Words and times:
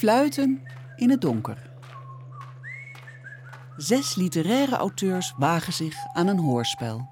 Fluiten 0.00 0.66
in 0.96 1.10
het 1.10 1.20
donker. 1.20 1.70
Zes 3.76 4.14
literaire 4.14 4.76
auteurs 4.76 5.34
wagen 5.36 5.72
zich 5.72 5.94
aan 6.12 6.26
een 6.26 6.38
hoorspel. 6.38 7.08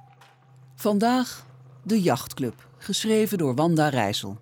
Vandaag 0.77 1.45
De 1.82 2.01
Jachtclub, 2.01 2.55
geschreven 2.79 3.39
door 3.39 3.55
Wanda 3.55 3.89
Rijssel. 3.89 4.41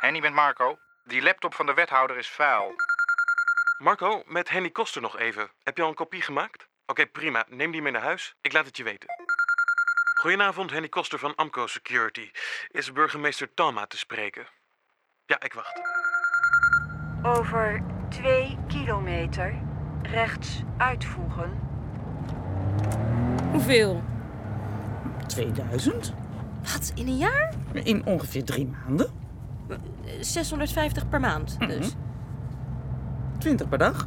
Henny 0.00 0.20
met 0.20 0.32
Marco. 0.32 0.78
Die 1.04 1.22
laptop 1.22 1.54
van 1.54 1.66
de 1.66 1.74
wethouder 1.74 2.16
is 2.18 2.28
vuil. 2.28 2.72
Marco, 3.82 4.22
met 4.26 4.48
Henny 4.48 4.70
Koster 4.70 5.02
nog 5.02 5.18
even. 5.18 5.50
Heb 5.62 5.76
je 5.76 5.82
al 5.82 5.88
een 5.88 5.94
kopie 5.94 6.22
gemaakt? 6.22 6.68
Oké, 6.86 7.06
prima. 7.06 7.44
Neem 7.48 7.70
die 7.70 7.82
mee 7.82 7.92
naar 7.92 8.02
huis. 8.02 8.34
Ik 8.40 8.52
laat 8.52 8.66
het 8.66 8.76
je 8.76 8.84
weten. 8.84 9.17
Goedenavond, 10.18 10.70
Henny 10.70 10.88
Koster 10.88 11.18
van 11.18 11.34
Amco 11.34 11.66
Security. 11.66 12.30
Is 12.70 12.92
burgemeester 12.92 13.54
Talma 13.54 13.86
te 13.86 13.98
spreken? 13.98 14.46
Ja, 15.26 15.40
ik 15.40 15.52
wacht. 15.52 15.80
Over 17.22 17.82
twee 18.08 18.58
kilometer 18.68 19.54
rechts 20.02 20.62
uitvoegen. 20.76 21.60
Hoeveel? 23.50 24.02
2000? 25.26 26.14
Wat, 26.62 26.92
in 26.94 27.06
een 27.06 27.16
jaar? 27.16 27.54
In 27.72 28.04
ongeveer 28.04 28.44
drie 28.44 28.66
maanden. 28.66 29.10
650 30.20 31.08
per 31.08 31.20
maand, 31.20 31.58
dus. 31.60 31.94
20 33.38 33.68
per 33.68 33.78
dag. 33.78 34.06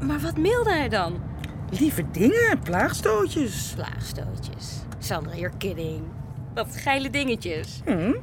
Maar 0.00 0.20
wat 0.20 0.36
mailde 0.36 0.72
hij 0.72 0.88
dan? 0.88 1.22
Lieve 1.70 2.10
dingen, 2.10 2.58
plaagstootjes. 2.58 3.72
Plaagstootjes. 3.74 4.80
Sandra, 4.98 5.34
you're 5.34 5.56
kidding. 5.56 6.02
Wat 6.54 6.76
geile 6.76 7.10
dingetjes. 7.10 7.80
Hm? 7.84 8.14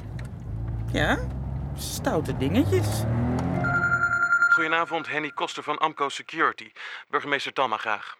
Ja, 0.92 1.18
stoute 1.78 2.38
dingetjes. 2.38 3.04
Goedenavond, 4.50 5.08
Henny 5.08 5.30
Koster 5.30 5.64
van 5.64 5.78
Amco 5.78 6.10
Security. 6.10 6.72
Burgemeester 7.10 7.54
Talma 7.54 7.78
graag. 7.78 8.18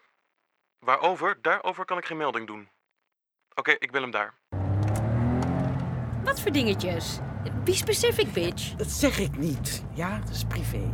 Waarover? 0.78 1.38
Daarover 1.42 1.84
kan 1.84 1.98
ik 1.98 2.04
geen 2.04 2.16
melding 2.16 2.46
doen. 2.46 2.68
Oké, 3.54 3.70
ik 3.78 3.90
bel 3.90 4.02
hem 4.02 4.10
daar. 4.10 4.34
Wat 6.24 6.40
voor 6.40 6.52
dingetjes? 6.52 7.18
Be 7.64 7.74
specific, 7.74 8.32
bitch. 8.32 8.74
Dat 8.74 8.90
zeg 8.90 9.18
ik 9.18 9.36
niet. 9.36 9.84
Ja, 9.94 10.18
dat 10.18 10.28
is 10.28 10.44
privé. 10.44 10.90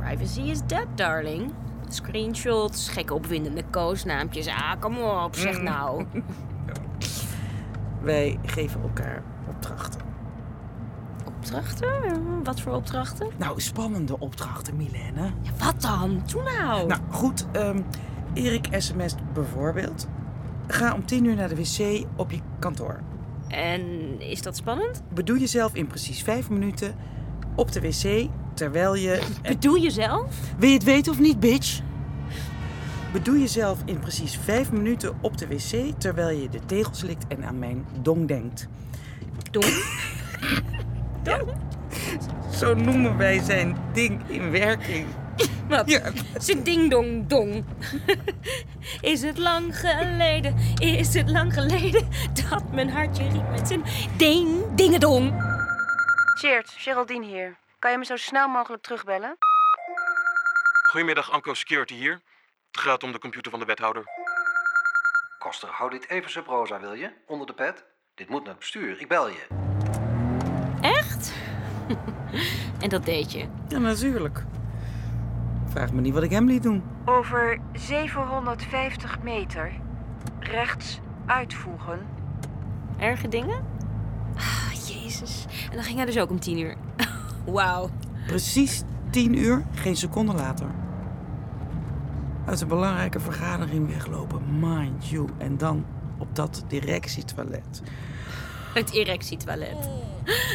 Privacy 0.00 0.40
is 0.40 0.60
dead, 0.66 0.86
darling. 0.94 1.54
Screenshots, 1.94 2.88
gekke 2.88 3.14
opwindende 3.14 3.62
koosnaampjes. 3.70 4.46
Ah, 4.46 4.72
kom 4.80 4.98
op, 4.98 5.34
zeg 5.36 5.62
nou. 5.62 6.04
Wij 8.02 8.38
geven 8.44 8.80
elkaar 8.82 9.22
opdrachten. 9.48 10.00
Opdrachten? 11.26 12.42
Wat 12.44 12.60
voor 12.60 12.72
opdrachten? 12.72 13.28
Nou, 13.36 13.60
spannende 13.60 14.18
opdrachten, 14.18 14.76
Milene. 14.76 15.30
Ja, 15.42 15.50
wat 15.58 15.80
dan? 15.82 16.22
Doe 16.26 16.42
nou. 16.42 16.86
Nou, 16.86 17.00
goed. 17.10 17.46
ehm, 17.52 17.80
Erik 18.34 18.68
sms't 18.78 19.32
bijvoorbeeld. 19.32 20.08
Ga 20.66 20.94
om 20.94 21.04
10 21.06 21.24
uur 21.24 21.34
naar 21.34 21.48
de 21.48 21.56
wc 21.56 22.04
op 22.16 22.30
je 22.30 22.40
kantoor. 22.58 23.00
En 23.48 23.82
is 24.20 24.42
dat 24.42 24.56
spannend? 24.56 25.02
Bedoel 25.14 25.36
jezelf 25.36 25.74
in 25.74 25.86
precies 25.86 26.22
5 26.22 26.50
minuten 26.50 26.94
op 27.54 27.72
de 27.72 27.80
wc 27.80 28.28
terwijl 28.58 28.94
je... 28.94 29.20
Bedoel 29.42 29.74
je 29.74 29.90
zelf? 29.90 30.34
Wil 30.58 30.68
je 30.68 30.74
het 30.74 30.84
weten 30.84 31.12
of 31.12 31.18
niet, 31.18 31.40
bitch? 31.40 31.80
Bedoel 33.12 33.36
jezelf 33.36 33.78
in 33.84 33.98
precies 33.98 34.38
5 34.44 34.72
minuten 34.72 35.18
op 35.20 35.38
de 35.38 35.46
wc 35.46 36.00
terwijl 36.00 36.38
je 36.38 36.48
de 36.48 36.60
tegels 36.66 37.02
likt 37.02 37.26
en 37.28 37.44
aan 37.44 37.58
mijn 37.58 37.86
dong 38.02 38.28
denkt. 38.28 38.68
Dong? 39.50 39.64
Zo 42.50 42.74
noemen 42.74 43.16
wij 43.16 43.40
zijn 43.44 43.76
ding 43.92 44.20
in 44.28 44.50
werking. 44.50 45.06
Wat? 45.68 45.90
Ja. 45.90 46.00
Zijn 46.38 46.62
ding 46.62 46.90
dong 46.90 47.26
dong. 47.26 47.64
Is 49.00 49.22
het 49.22 49.38
lang 49.38 49.78
geleden, 49.78 50.54
is 50.78 51.14
het 51.14 51.30
lang 51.30 51.54
geleden 51.54 52.08
dat 52.50 52.72
mijn 52.72 52.90
hartje 52.90 53.28
riep 53.28 53.50
met 53.50 53.68
zijn 53.68 53.82
ding 54.16 54.48
dingedong. 54.74 55.32
Cheert, 56.38 56.70
Geraldine 56.76 57.26
hier. 57.26 57.56
Kan 57.78 57.90
je 57.90 57.98
me 57.98 58.04
zo 58.04 58.16
snel 58.16 58.48
mogelijk 58.48 58.82
terugbellen? 58.82 59.36
Goedemiddag, 60.90 61.30
Amco 61.30 61.54
Security 61.54 61.94
hier. 61.94 62.20
Het 62.70 62.80
gaat 62.80 63.02
om 63.02 63.12
de 63.12 63.18
computer 63.18 63.50
van 63.50 63.60
de 63.60 63.66
wethouder. 63.66 64.04
Koster, 65.38 65.68
hou 65.68 65.90
dit 65.90 66.08
even 66.08 66.30
sub 66.30 66.46
rosa, 66.46 66.80
wil 66.80 66.92
je? 66.92 67.10
Onder 67.26 67.46
de 67.46 67.54
pet. 67.54 67.84
Dit 68.14 68.28
moet 68.28 68.40
naar 68.40 68.50
het 68.50 68.58
bestuur. 68.58 69.00
Ik 69.00 69.08
bel 69.08 69.28
je. 69.28 69.46
Echt? 70.80 71.32
en 72.82 72.88
dat 72.88 73.04
deed 73.04 73.32
je. 73.32 73.48
Ja, 73.68 73.78
natuurlijk. 73.78 74.44
Vraag 75.68 75.92
me 75.92 76.00
niet 76.00 76.14
wat 76.14 76.22
ik 76.22 76.30
hem 76.30 76.46
liet 76.46 76.62
doen. 76.62 76.84
Over 77.04 77.60
750 77.72 79.22
meter 79.22 79.72
rechts 80.40 81.00
uitvoegen. 81.26 82.06
Erge 82.98 83.28
dingen? 83.28 83.66
Ah, 84.36 84.72
jezus. 84.72 85.44
En 85.70 85.74
dan 85.74 85.84
ging 85.84 85.96
hij 85.96 86.06
dus 86.06 86.18
ook 86.18 86.30
om 86.30 86.40
tien 86.40 86.58
uur. 86.58 86.76
Wauw. 87.44 87.90
Precies 88.26 88.82
10 89.10 89.38
uur, 89.38 89.64
geen 89.74 89.96
seconde 89.96 90.32
later. 90.32 90.66
Uit 92.44 92.60
een 92.60 92.68
belangrijke 92.68 93.20
vergadering 93.20 93.88
weglopen, 93.88 94.58
mind 94.60 95.08
you. 95.08 95.28
En 95.38 95.56
dan 95.56 95.84
op 96.18 96.36
dat 96.36 96.64
directietoilet. 96.68 97.82
Het 98.74 98.90
erectietoilet. 98.90 99.88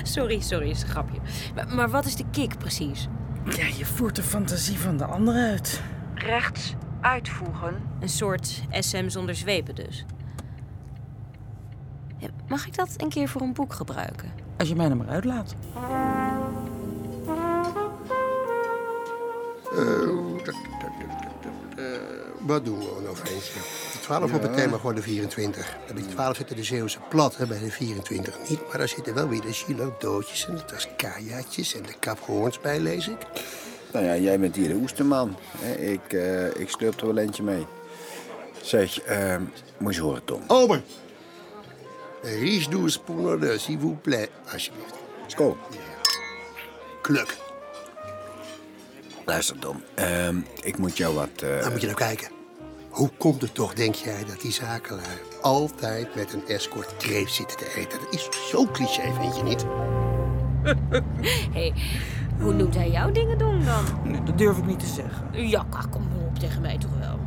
Sorry, 0.03 0.39
sorry, 0.39 0.69
is 0.69 0.81
een 0.81 0.87
grapje. 0.87 1.19
Maar, 1.55 1.75
maar 1.75 1.89
wat 1.89 2.05
is 2.05 2.15
de 2.15 2.25
kick 2.31 2.57
precies? 2.57 3.07
Ja, 3.49 3.65
je 3.65 3.85
voert 3.85 4.15
de 4.15 4.23
fantasie 4.23 4.79
van 4.79 4.97
de 4.97 5.05
ander 5.05 5.35
uit. 5.35 5.81
Rechts 6.13 6.75
uitvoegen. 7.01 7.75
Een 7.99 8.09
soort 8.09 8.63
SM 8.69 9.09
zonder 9.09 9.35
zwepen 9.35 9.75
dus. 9.75 10.05
Ja, 12.17 12.27
mag 12.47 12.67
ik 12.67 12.75
dat 12.75 12.93
een 12.97 13.09
keer 13.09 13.27
voor 13.27 13.41
een 13.41 13.53
boek 13.53 13.73
gebruiken? 13.73 14.31
Als 14.57 14.67
je 14.67 14.75
mij 14.75 14.89
er 14.89 14.97
maar 14.97 15.07
uitlaat. 15.07 15.55
Wat 22.45 22.65
doen 22.65 22.79
we 22.79 23.01
nog 23.07 23.19
eens? 23.19 23.51
De 23.91 23.99
12 24.01 24.33
op 24.33 24.41
het 24.41 24.53
thema 24.55 24.77
gewoon 24.77 24.95
de 24.95 25.01
24. 25.01 25.77
Bij 25.93 26.01
de 26.03 26.07
12 26.09 26.35
zitten 26.35 26.55
de 26.55 26.63
Zeeuwse 26.63 26.97
plat, 27.09 27.37
hè, 27.37 27.47
bij 27.47 27.59
de 27.59 27.71
24 27.71 28.37
niet. 28.49 28.67
Maar 28.67 28.77
daar 28.77 28.87
zitten 28.87 29.13
wel 29.13 29.27
weer 29.27 29.41
de 29.41 29.53
Gilo-doodjes 29.53 30.47
en 30.47 30.55
de 30.55 30.65
Tascayatjes 30.65 31.75
en 31.75 31.83
de 31.83 31.93
kaphoorns 31.99 32.59
bij, 32.59 32.79
lees 32.79 33.07
ik. 33.07 33.17
Nou 33.93 34.05
ja, 34.05 34.15
jij 34.17 34.39
bent 34.39 34.55
hier 34.55 34.67
de 34.67 34.73
oesterman. 34.75 35.37
Ik, 35.77 36.13
eh 36.13 36.45
ik 36.59 36.69
sleep 36.69 36.99
er 37.01 37.05
wel 37.07 37.17
eentje 37.17 37.43
mee. 37.43 37.65
Zeg, 38.61 38.99
eh, 39.01 39.35
moet 39.77 39.95
je 39.95 40.01
horen, 40.01 40.23
Tom. 40.25 40.43
Ober! 40.47 40.81
Douze 42.69 42.99
pour 42.99 43.39
de, 43.39 43.57
s'il 43.57 43.79
vous 43.79 43.95
plaît. 44.01 44.29
Alsjeblieft. 44.51 44.93
Skool. 45.27 45.57
Kluk. 47.01 47.35
Luister, 49.25 49.59
Tom. 49.59 49.83
Ehm, 49.93 50.37
ik 50.61 50.77
moet 50.77 50.97
jou 50.97 51.13
wat... 51.15 51.29
eh, 51.41 51.59
Dan 51.61 51.71
moet 51.71 51.81
je 51.81 51.87
nou 51.87 51.97
kijken. 51.99 52.27
Hoe 52.93 53.09
komt 53.17 53.41
het 53.41 53.53
toch, 53.53 53.73
denk 53.73 53.95
jij, 53.95 54.25
dat 54.25 54.41
die 54.41 54.51
zakenlui 54.51 55.17
altijd 55.41 56.15
met 56.15 56.33
een 56.33 56.47
escort 56.47 56.97
kreeft 56.97 57.33
zitten 57.33 57.57
te 57.57 57.73
eten? 57.75 57.99
Dat 57.99 58.13
is 58.13 58.49
zo 58.49 58.65
cliché, 58.65 59.13
vind 59.13 59.35
je 59.35 59.43
niet? 59.43 59.65
Hé, 60.63 60.73
hey, 61.59 61.73
hoe 62.39 62.53
noemt 62.53 62.75
hij 62.75 62.91
jouw 62.91 63.11
dingen 63.11 63.37
doen 63.37 63.65
dan? 63.65 63.83
Nee, 64.03 64.23
dat 64.23 64.37
durf 64.37 64.57
ik 64.57 64.65
niet 64.65 64.79
te 64.79 64.85
zeggen. 64.85 65.47
Ja, 65.49 65.65
kom 65.89 66.07
op, 66.27 66.39
tegen 66.39 66.61
mij 66.61 66.77
toch 66.77 66.97
wel. 66.99 67.19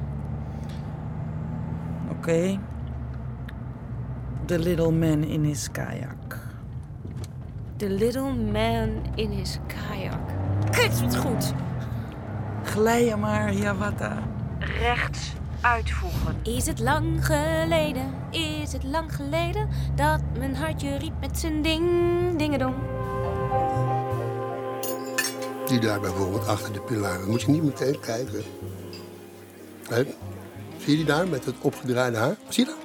Oké. 2.11 2.59
The 4.45 4.59
little 4.59 4.91
man 4.91 5.25
in 5.25 5.45
his 5.45 5.71
kajak. 5.71 6.39
The 7.77 7.89
little 7.91 8.33
man 8.33 9.03
in 9.15 9.31
his 9.31 9.59
kayak. 9.67 10.19
Kut, 10.71 11.01
wat 11.01 11.17
goed. 11.17 11.53
Glij 12.65 13.17
maar, 13.17 13.53
Jawata. 13.53 14.23
Rechts 14.59 15.35
uitvoegen. 15.67 16.37
Is 16.43 16.67
het 16.67 16.79
lang 16.81 17.27
geleden, 17.27 18.15
is 18.31 18.73
het 18.73 18.85
lang 18.85 19.15
geleden 19.15 19.69
dat 19.95 20.21
mijn 20.39 20.57
hartje 20.57 20.97
riep 20.97 21.13
met 21.21 21.39
zijn 21.39 21.63
ding, 21.63 21.85
dingedong. 22.37 22.75
Die 25.67 25.79
daar 25.81 26.01
bijvoorbeeld 26.01 26.47
achter 26.47 26.73
de 26.73 26.81
pilaren. 26.81 27.31
Moet 27.31 27.43
je 27.43 27.51
niet 27.51 27.63
meteen 27.63 28.01
kijken. 28.01 28.43
Hè? 29.89 30.03
Zie 30.79 30.91
je 30.91 30.97
die 30.97 31.05
daar 31.05 31.29
met 31.29 31.45
het 31.45 31.55
opgedraaide 31.61 32.17
haar? 32.17 32.37
Zie 32.49 32.65
je 32.67 32.71
dat? 32.71 32.79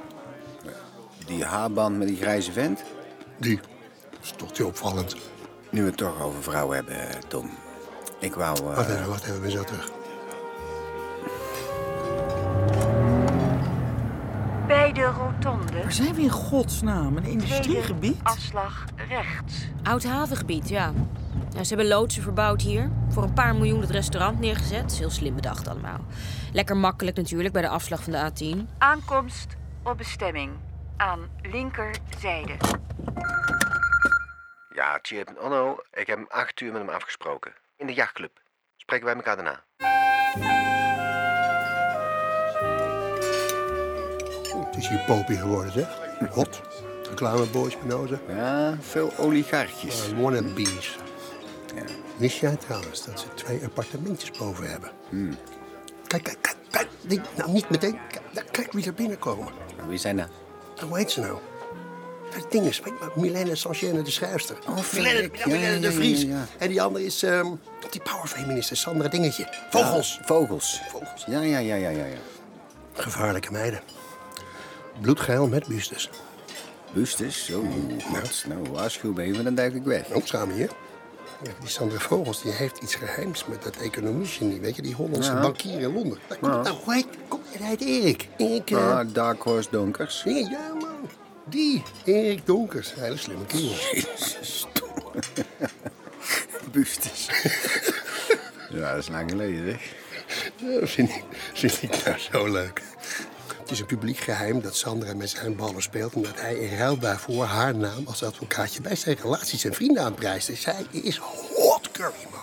Die 1.28 1.44
haarband 1.46 1.98
met 1.98 2.08
die 2.08 2.18
grijze 2.18 2.52
vent. 2.52 2.84
Die. 3.38 3.60
Dat 4.12 4.20
is 4.24 4.34
toch 4.38 4.52
te 4.52 4.66
opvallend. 4.66 5.16
Nu 5.70 5.82
we 5.82 5.88
het 5.88 5.98
toch 5.98 6.22
over 6.22 6.44
vrouwen 6.44 6.76
hebben, 6.76 7.10
eh, 7.10 7.16
Tom. 7.28 7.50
Ik 8.20 8.34
wou... 8.34 8.58
eh, 8.58 8.76
Wacht 8.76 8.90
even, 8.90 9.08
wacht 9.08 9.24
even, 9.24 9.42
ben 9.42 9.52
zo 9.52 9.64
terug. 9.64 9.92
De 15.14 15.18
rotonde. 15.18 15.82
Waar 15.82 15.92
zijn 15.92 16.16
we 16.16 16.22
in 16.22 16.30
godsnaam? 16.30 17.18
Een 17.18 17.24
industriegebied? 17.24 18.12
Tweede 18.12 18.30
afslag 18.30 18.86
rechts. 19.08 19.68
Oud 19.84 20.04
havengebied, 20.04 20.70
ja. 20.70 20.94
ja. 21.54 21.64
Ze 21.64 21.68
hebben 21.68 21.88
loodsen 21.88 22.24
verbouwd 22.24 22.62
hier. 22.62 22.90
Voor 23.10 23.24
een 23.24 23.34
paar 23.34 23.56
miljoen 23.56 23.82
het 23.82 23.90
restaurant 23.90 24.40
neergezet. 24.40 24.92
Heel 24.98 25.10
slim 25.10 25.36
bedacht 25.36 25.68
allemaal. 25.68 26.00
Lekker 26.54 26.78
makkelijk 26.78 27.18
natuurlijk 27.18 27.54
bij 27.54 27.62
de 27.62 27.68
afslag 27.68 28.04
van 28.04 28.14
de 28.14 28.32
A10. 28.32 28.78
Aankomst 28.78 29.56
op 29.84 29.98
bestemming. 29.98 30.52
Aan 30.98 31.30
linkerzijde. 31.42 32.54
Ja, 34.76 35.00
Chip 35.02 35.28
en 35.28 35.42
Onno, 35.42 35.78
ik 35.94 36.08
heb 36.08 36.18
om 36.18 36.26
acht 36.30 36.62
uur 36.62 36.72
met 36.72 36.82
hem 36.82 36.90
afgesproken. 36.90 37.52
In 37.78 37.88
de 37.88 37.94
jachtclub. 37.94 38.40
Spreken 38.78 39.06
wij 39.06 39.16
elkaar 39.16 39.36
daarna. 39.36 39.64
Het 44.72 44.80
is 44.84 44.88
hier 44.90 45.04
popie 45.08 45.38
geworden, 45.38 45.72
zeg. 45.72 45.88
Hot. 46.30 46.62
Reclameboys, 47.10 47.80
benozen. 47.80 48.20
Ja, 48.28 48.78
veel 48.82 49.12
oligarchjes. 49.18 50.10
Uh, 50.10 50.20
wannabes. 50.22 50.98
Ja. 51.76 51.84
Wist 52.18 52.38
jij 52.38 52.56
trouwens 52.56 53.06
dat 53.06 53.20
ze 53.20 53.26
twee 53.34 53.64
appartementjes 53.64 54.32
boven 54.32 54.70
hebben? 54.72 54.92
Hmm. 55.10 55.38
Kijk, 56.08 56.24
kijk, 56.24 56.38
kijk, 56.42 56.58
kijk. 57.08 57.22
Nou, 57.36 57.52
niet 57.52 57.70
meteen. 57.70 57.98
Kijk, 58.34 58.48
kijk 58.52 58.72
wie 58.72 58.86
er 58.86 58.94
binnenkomen. 58.94 59.48
Wie 59.88 59.98
zijn 59.98 60.18
dat? 60.18 60.30
Hoe 60.88 60.98
heet 60.98 61.12
ze 61.12 61.20
nou? 61.20 61.38
Het 62.34 62.52
ding 62.52 62.66
is, 62.66 62.82
Milène 63.16 63.56
Sancienne, 63.56 64.02
de 64.02 64.12
schrijfster. 64.12 64.58
Oh, 64.70 64.78
ja, 64.92 65.56
ja, 65.56 65.80
de 65.80 65.92
Vries. 65.92 66.22
ja, 66.22 66.28
ja. 66.28 66.46
En 66.58 66.68
die 66.68 66.82
andere 66.82 67.06
is 67.06 67.22
um, 67.22 67.60
die 67.90 68.02
powerfeministe, 68.02 68.76
Sandra 68.76 69.08
Dingetje. 69.08 69.48
Vogels. 69.70 70.20
Vogels. 70.24 70.82
Vogels. 70.90 71.24
Ja, 71.28 71.42
ja, 71.42 71.60
ja, 71.60 71.76
ja, 71.76 71.90
ja. 71.90 72.06
ja. 72.06 72.18
Gevaarlijke 72.94 73.52
meiden. 73.52 73.80
Bloedgeil 75.02 75.48
met 75.48 75.68
bustes. 75.68 76.10
Bustes? 76.94 77.46
Zo, 77.46 77.64
wat? 78.12 78.44
Nou, 78.48 78.70
waarschuw 78.72 79.14
me 79.14 79.22
even, 79.22 79.44
dan 79.44 79.56
duik 79.56 79.74
ik 79.74 79.84
weg. 79.84 80.12
Ook 80.12 80.28
samen 80.28 80.56
hier. 80.56 80.70
Die 81.60 81.70
Sandra 81.70 82.00
Vogels 82.00 82.42
die 82.42 82.52
heeft 82.52 82.78
iets 82.78 82.96
geheims 82.96 83.46
met 83.46 83.64
dat 83.64 83.76
economie 83.76 84.60
weet 84.62 84.76
je, 84.76 84.82
die 84.82 84.94
Hollandse 84.96 85.32
Ja. 85.32 85.42
bankier 85.42 85.80
in 85.80 85.94
Londen. 85.94 86.20
Nou, 86.42 86.54
Ja. 86.54 86.62
nou, 86.62 86.76
hoe 86.84 86.94
heet, 86.94 87.08
kom, 87.28 87.40
hij 87.58 87.68
heet 87.68 87.82
Erik. 87.82 88.28
Erik, 88.38 88.72
Ah, 88.74 89.08
Dark 89.14 89.42
Horse 89.42 89.70
Donkers. 89.72 90.22
ja, 90.26 90.32
ja, 90.32 90.74
man. 90.80 91.10
Die, 91.46 91.84
Erik 92.04 92.46
Donkers. 92.46 92.94
Hele 92.94 93.18
slimme 93.18 93.46
kerel. 93.46 93.64
Jezus, 93.92 94.68
Bustes. 96.72 97.28
ja, 98.70 98.90
dat 98.94 98.98
is 99.04 99.08
lang 99.10 99.30
geleden, 99.30 99.66
zeg. 99.70 99.94
Dat 100.80 100.90
vind 100.90 101.10
ik, 101.10 101.24
vind 101.54 101.82
ik 101.84 102.06
nou 102.06 102.18
zo 102.20 102.48
leuk. 102.52 102.82
Het 103.72 103.80
is 103.80 103.86
een 103.86 103.98
publiek 103.98 104.18
geheim 104.18 104.62
dat 104.62 104.76
Sandra 104.76 105.14
met 105.14 105.30
zijn 105.30 105.56
ballen 105.56 105.82
speelt... 105.82 106.14
en 106.14 106.22
dat 106.22 106.42
hij 106.42 106.56
in 106.56 106.78
ruil 106.78 106.98
daarvoor 106.98 107.44
haar 107.44 107.76
naam 107.76 108.08
als 108.08 108.24
advocaatje... 108.24 108.82
bij 108.82 108.96
zijn 108.96 109.18
relaties 109.22 109.64
en 109.64 109.74
vrienden 109.74 110.04
aanprijst. 110.04 110.48
Dus 110.48 110.62
zij 110.62 110.86
is 110.92 111.18
hot 111.18 111.92
curry, 111.92 112.28
man. 112.32 112.42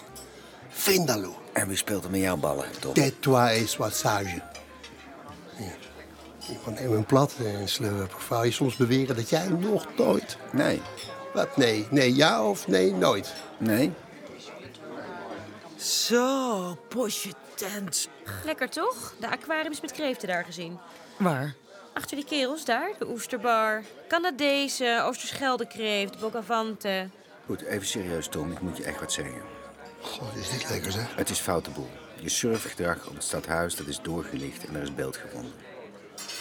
Vindaloo. 0.68 1.36
En 1.52 1.68
wie 1.68 1.76
speelt 1.76 2.04
er 2.04 2.10
met 2.10 2.20
jouw 2.20 2.36
ballen, 2.36 2.66
Tom? 2.78 2.94
Tais 3.20 3.60
et 3.60 3.68
sois 3.68 3.98
sage. 3.98 4.42
Ja. 5.56 5.72
Iemand 6.48 6.80
een 6.80 7.04
plat 7.04 7.34
en 7.44 7.68
slurp. 7.68 8.14
Of 8.14 8.28
wou 8.28 8.44
je 8.44 8.52
soms 8.52 8.76
beweren 8.76 9.16
dat 9.16 9.28
jij 9.28 9.48
nog 9.48 9.86
nooit... 9.96 10.36
Nee. 10.52 10.82
Wat? 11.34 11.56
Nee. 11.56 11.86
Nee, 11.90 12.14
ja 12.14 12.48
of 12.48 12.66
nee, 12.66 12.92
nooit? 12.92 13.34
Nee? 13.58 13.92
Zo, 15.76 16.78
posje 16.88 17.32
tent. 17.54 18.08
Lekker 18.44 18.68
toch? 18.68 19.14
De 19.20 19.28
aquariums 19.28 19.80
met 19.80 19.92
kreeften 19.92 20.28
daar 20.28 20.44
gezien. 20.44 20.78
Waar? 21.18 21.54
Achter 21.92 22.16
die 22.16 22.24
kerels 22.24 22.64
daar, 22.64 22.90
de 22.98 23.08
oesterbar. 23.08 23.82
Canadezen, 24.08 25.04
Oosterscheldekreeft, 25.04 26.18
Bogavante. 26.18 27.08
Goed, 27.46 27.62
even 27.62 27.86
serieus, 27.86 28.28
Tom. 28.28 28.52
Ik 28.52 28.60
moet 28.60 28.76
je 28.76 28.82
echt 28.84 29.00
wat 29.00 29.12
zeggen. 29.12 29.42
God, 30.00 30.36
is 30.36 30.50
dit 30.50 30.70
lekker, 30.70 30.92
zeg. 30.92 31.16
Het 31.16 31.30
is 31.30 31.38
foute 31.38 31.70
boel. 31.70 31.90
Je 32.20 32.28
surfgedrag 32.28 33.06
op 33.06 33.14
het 33.14 33.24
stadhuis, 33.24 33.76
dat 33.76 33.86
is 33.86 34.00
doorgelicht 34.02 34.66
en 34.66 34.74
er 34.74 34.82
is 34.82 34.94
beeld 34.94 35.16
gevonden. 35.16 35.52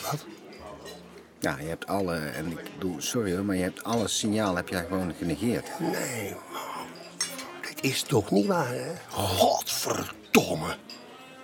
Wat? 0.03 0.25
Ja, 1.39 1.57
je 1.59 1.67
hebt 1.67 1.87
alle, 1.87 2.15
en 2.15 2.51
ik 2.51 2.73
bedoel, 2.73 3.01
sorry 3.01 3.35
hoor, 3.35 3.45
maar 3.45 3.55
je 3.55 3.63
hebt 3.63 3.83
alle 3.83 4.07
signaal 4.07 4.55
heb 4.55 4.69
jij 4.69 4.85
gewoon 4.85 5.13
genegeerd. 5.17 5.79
Nee, 5.79 6.35
man. 6.51 6.87
Dit 7.61 7.83
is 7.83 8.01
toch 8.01 8.31
niet 8.31 8.45
waar, 8.45 8.73
hè? 8.73 8.91
Godverdomme. 9.09 10.75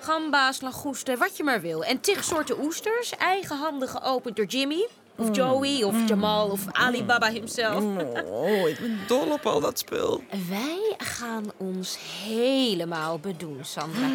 Gamba's, 0.04 0.62
langoesten, 0.62 1.18
wat 1.18 1.38
je 1.38 1.44
maar 1.44 1.62
wil. 1.62 1.84
En 1.84 2.00
tig 2.00 2.24
soorten 2.24 2.64
oesters, 2.64 3.16
eigenhandig 3.18 3.92
geopend 3.92 4.36
door 4.36 4.46
Jimmy. 4.46 4.88
Of 5.16 5.36
Joey, 5.36 5.84
of 5.84 6.08
Jamal, 6.08 6.50
of 6.50 6.62
Alibaba 6.72 7.32
himself. 7.32 7.84
Oh, 8.26 8.68
ik 8.70 8.80
ben 8.80 9.00
dol 9.08 9.32
op 9.32 9.46
al 9.46 9.60
dat 9.60 9.80
spul. 9.80 10.24
Wij 10.50 10.94
gaan 10.98 11.52
ons 11.58 11.98
helemaal 12.24 13.20
bedoen, 13.20 13.60
Sandra. 13.62 14.08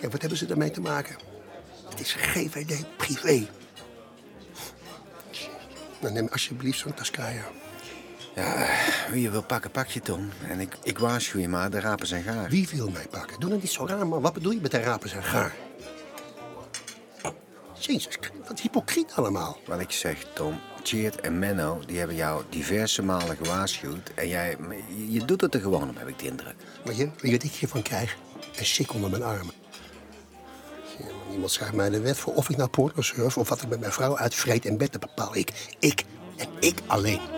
Ja, 0.00 0.08
wat 0.08 0.20
hebben 0.20 0.38
ze 0.38 0.46
daarmee 0.46 0.70
te 0.70 0.80
maken? 0.80 1.16
Het 1.88 2.00
is 2.00 2.12
GVD 2.12 2.96
privé. 2.96 3.46
Nou, 6.00 6.14
neem 6.14 6.28
alsjeblieft 6.32 6.78
zo'n 6.78 6.94
Tascaya. 6.94 7.44
Ja, 8.38 8.66
wie 9.10 9.22
je 9.22 9.30
wil 9.30 9.42
pakken, 9.42 9.70
pak 9.70 9.88
je, 9.88 10.00
Tom. 10.00 10.28
En 10.48 10.60
ik, 10.60 10.76
ik 10.82 10.98
waarschuw 10.98 11.40
je 11.40 11.48
maar, 11.48 11.70
de 11.70 11.80
rapen 11.80 12.06
zijn 12.06 12.22
gaar. 12.22 12.48
Wie 12.48 12.68
wil 12.72 12.90
mij 12.90 13.06
pakken? 13.10 13.40
Doe 13.40 13.48
nou 13.48 13.60
niet 13.60 13.70
zo 13.70 13.86
raar, 13.86 14.06
man. 14.06 14.22
Wat 14.22 14.32
bedoel 14.32 14.52
je 14.52 14.60
met 14.60 14.70
de 14.70 14.80
rapen 14.80 15.08
zijn 15.08 15.22
gaar? 15.22 15.54
Jezus, 17.78 18.18
wat 18.48 18.60
hypocriet 18.60 19.12
allemaal. 19.14 19.58
Wat 19.66 19.80
ik 19.80 19.90
zeg, 19.90 20.26
Tom, 20.34 20.60
Cheert 20.82 21.20
en 21.20 21.38
Menno, 21.38 21.80
die 21.86 21.98
hebben 21.98 22.16
jou 22.16 22.42
diverse 22.48 23.02
malen 23.02 23.36
gewaarschuwd. 23.36 24.10
En 24.14 24.28
jij, 24.28 24.56
je 25.08 25.24
doet 25.24 25.40
het 25.40 25.54
er 25.54 25.60
gewoon 25.60 25.88
om, 25.88 25.96
heb 25.96 26.08
ik 26.08 26.18
de 26.18 26.26
indruk. 26.26 26.56
Maar 26.84 26.94
je, 26.94 27.04
weet 27.04 27.20
je 27.20 27.30
wat 27.30 27.42
ik 27.42 27.52
hiervan 27.52 27.82
krijg? 27.82 28.16
Een 28.56 28.66
sik 28.66 28.94
onder 28.94 29.10
mijn 29.10 29.22
armen. 29.22 29.54
Ja, 30.98 31.04
man, 31.04 31.32
Iemand 31.32 31.50
schrijft 31.50 31.74
mij 31.74 31.90
de 31.90 32.00
wet 32.00 32.18
voor 32.18 32.34
of 32.34 32.48
ik 32.48 32.56
naar 32.56 32.70
porno 32.70 33.02
surf... 33.02 33.38
of 33.38 33.48
wat 33.48 33.62
ik 33.62 33.68
met 33.68 33.80
mijn 33.80 33.92
vrouw 33.92 34.18
uitvreet 34.18 34.64
in 34.64 34.76
bed, 34.76 34.92
dat 34.92 35.00
bepaal 35.00 35.36
ik. 35.36 35.52
Ik 35.78 36.04
en 36.36 36.48
ik 36.60 36.80
alleen. 36.86 37.37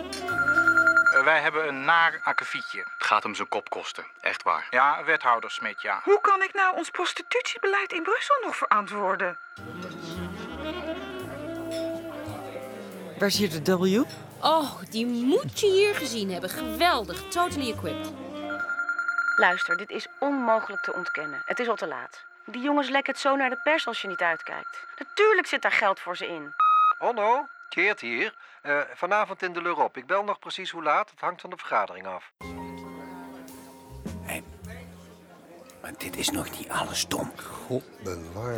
Eh, 1.21 1.27
wij 1.27 1.41
hebben 1.41 1.67
een 1.67 1.85
naar 1.85 2.19
akkefietje. 2.23 2.79
Het 2.97 3.07
gaat 3.07 3.23
hem 3.23 3.35
zijn 3.35 3.47
kop 3.47 3.69
kosten, 3.69 4.05
echt 4.21 4.43
waar. 4.43 4.67
Ja, 4.69 5.03
wethouder 5.03 5.51
Smit, 5.51 5.81
ja. 5.81 6.01
Hoe 6.03 6.21
kan 6.21 6.43
ik 6.43 6.53
nou 6.53 6.75
ons 6.75 6.89
prostitutiebeleid 6.89 7.91
in 7.91 8.03
Brussel 8.03 8.35
nog 8.43 8.55
verantwoorden? 8.55 9.37
Waar 13.19 13.31
zit 13.31 13.65
de 13.65 13.77
W? 13.77 14.03
Oh, 14.39 14.81
die 14.89 15.05
moet 15.05 15.59
je 15.59 15.67
hier 15.67 15.95
gezien 15.95 16.31
hebben. 16.31 16.49
Geweldig, 16.49 17.21
totally 17.29 17.71
equipped. 17.71 18.11
Luister, 19.35 19.77
dit 19.77 19.89
is 19.89 20.07
onmogelijk 20.19 20.81
te 20.81 20.93
ontkennen. 20.93 21.41
Het 21.45 21.59
is 21.59 21.67
al 21.67 21.75
te 21.75 21.87
laat. 21.87 22.23
Die 22.45 22.61
jongens 22.61 22.89
lekken 22.89 23.13
het 23.13 23.21
zo 23.21 23.35
naar 23.35 23.49
de 23.49 23.59
pers 23.63 23.87
als 23.87 24.01
je 24.01 24.07
niet 24.07 24.21
uitkijkt. 24.21 24.85
Natuurlijk 24.97 25.47
zit 25.47 25.61
daar 25.61 25.71
geld 25.71 25.99
voor 25.99 26.17
ze 26.17 26.27
in. 26.27 26.53
Onno, 26.99 27.47
Geert 27.73 27.99
hier. 27.99 28.37
Eh, 28.61 28.79
vanavond 28.93 29.41
in 29.43 29.53
de 29.53 29.61
L'Europe. 29.61 29.99
Ik 29.99 30.05
bel 30.05 30.23
nog 30.23 30.39
precies 30.39 30.69
hoe 30.69 30.83
laat. 30.83 31.09
Het 31.09 31.19
hangt 31.19 31.41
van 31.41 31.49
de 31.49 31.57
vergadering 31.57 32.05
af. 32.07 32.31
Maar 35.81 35.93
dit 35.97 36.17
is 36.17 36.29
nog 36.29 36.57
niet 36.57 36.69
alles, 36.69 37.05
Tom. 37.05 37.31
God. 37.67 37.83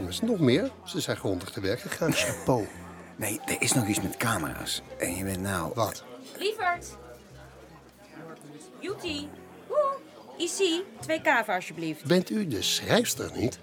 Is 0.07 0.21
nog 0.21 0.39
meer? 0.39 0.71
Ze 0.83 0.99
zijn 0.99 1.17
grondig 1.17 1.49
te 1.49 1.61
werk 1.61 1.79
gegaan. 1.79 2.13
Chapeau. 2.23 2.67
Nee, 3.15 3.39
er 3.45 3.61
is 3.61 3.73
nog 3.73 3.87
iets 3.87 4.01
met 4.01 4.17
camera's. 4.17 4.81
En 4.99 5.15
je 5.15 5.23
bent 5.23 5.41
nou... 5.41 5.71
Wat? 5.73 6.03
Lieverd. 6.37 6.97
Juti. 8.79 9.29
Woe. 9.67 9.97
Ici. 10.37 10.83
Twee 10.99 11.21
kava 11.21 11.55
alsjeblieft. 11.55 12.05
Bent 12.05 12.29
u 12.29 12.47
de 12.47 12.61
schrijfster 12.61 13.31
niet? 13.33 13.59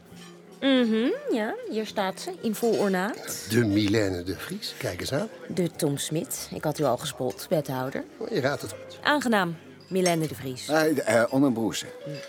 Mhm, 0.60 1.10
ja. 1.32 1.54
Hier 1.70 1.86
staat 1.86 2.20
ze, 2.20 2.32
in 2.40 2.54
vol 2.54 2.72
ornaat. 2.78 3.46
De 3.50 3.64
Milène 3.64 4.22
de 4.22 4.36
Vries. 4.36 4.74
Kijk 4.78 5.00
eens 5.00 5.12
aan. 5.12 5.28
De 5.48 5.70
Tom 5.70 5.96
Smit. 5.96 6.48
Ik 6.54 6.64
had 6.64 6.78
u 6.78 6.84
al 6.84 6.96
gespot, 6.96 7.46
wethouder. 7.48 8.04
Je 8.30 8.40
raadt 8.40 8.62
het 8.62 8.70
goed. 8.72 8.98
Aangenaam, 9.02 9.56
Milène 9.88 10.26
de 10.26 10.34
Vries. 10.34 10.68
Uh, 10.68 11.22
Onno 11.30 11.50
Broersen. 11.50 11.88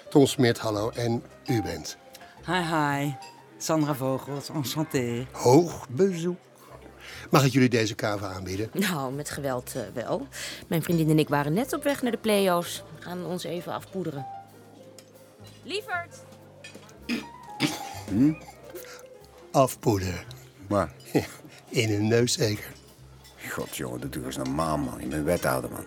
Tom 0.09 0.25
Smit, 0.25 0.57
hallo. 0.57 0.89
En 0.89 1.23
u 1.45 1.61
bent? 1.61 1.97
Hi, 2.45 2.61
hi. 2.61 3.13
Sandra 3.57 3.93
Vogels, 3.95 4.49
enchanté. 4.49 5.27
Hoog 5.31 5.89
bezoek. 5.89 6.37
Mag 7.29 7.45
ik 7.45 7.51
jullie 7.51 7.69
deze 7.69 7.95
kava 7.95 8.27
aanbieden? 8.27 8.69
Nou, 8.73 9.13
met 9.13 9.29
geweld 9.29 9.73
eh, 9.75 9.81
wel. 10.03 10.27
Mijn 10.67 10.83
vriendin 10.83 11.09
en 11.09 11.19
ik 11.19 11.29
waren 11.29 11.53
net 11.53 11.73
op 11.73 11.83
weg 11.83 12.01
naar 12.01 12.11
de 12.11 12.17
play-offs. 12.17 12.83
We 12.95 13.01
gaan 13.01 13.25
ons 13.25 13.43
even 13.43 13.73
afpoederen. 13.73 14.25
Lieverd. 15.63 16.17
Hm? 18.11 18.33
Afpoederen. 19.51 20.23
Waar? 20.67 20.91
In 21.69 21.93
een 21.93 22.07
neus 22.07 22.33
zeker. 22.33 22.71
God, 23.49 23.75
jongen, 23.75 23.99
dat 24.01 24.13
doe 24.13 24.25
eens 24.25 24.37
normaal, 24.37 24.77
man. 24.77 24.99
Je 24.99 25.07
bent 25.07 25.25
wethouder, 25.25 25.71
man. 25.71 25.85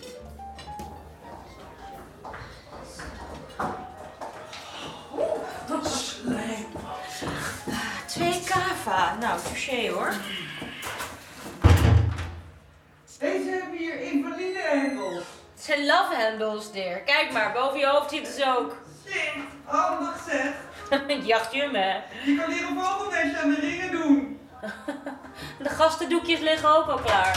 Twee 8.06 8.40
kava. 8.44 9.16
Nou, 9.20 9.40
touché 9.40 9.90
hoor. 9.90 10.14
hier 13.78 14.00
invalidehendels. 14.00 15.24
Het 15.54 15.64
zijn 15.64 15.86
love 15.86 16.14
handles, 16.14 16.72
dear. 16.72 16.98
Kijk 17.00 17.32
maar, 17.32 17.52
boven 17.52 17.78
je 17.78 17.86
hoofd 17.86 18.10
zitten 18.10 18.32
ze 18.32 18.54
ook. 18.58 18.76
Shit, 19.06 19.32
handig 19.64 20.24
zeg. 20.28 20.63
Jacht 21.26 21.52
je 21.52 21.60
hem, 21.60 21.74
hè? 21.74 21.94
Je 22.24 22.36
kan 22.40 22.52
hier 22.52 22.62
een 22.68 22.78
vogelnestje 22.82 23.38
aan 23.42 23.50
de 23.50 23.60
ringen 23.60 23.90
doen. 23.90 24.38
De 25.62 25.68
gastendoekjes 25.68 26.40
liggen 26.40 26.76
ook 26.76 26.86
al 26.86 26.98
klaar. 26.98 27.36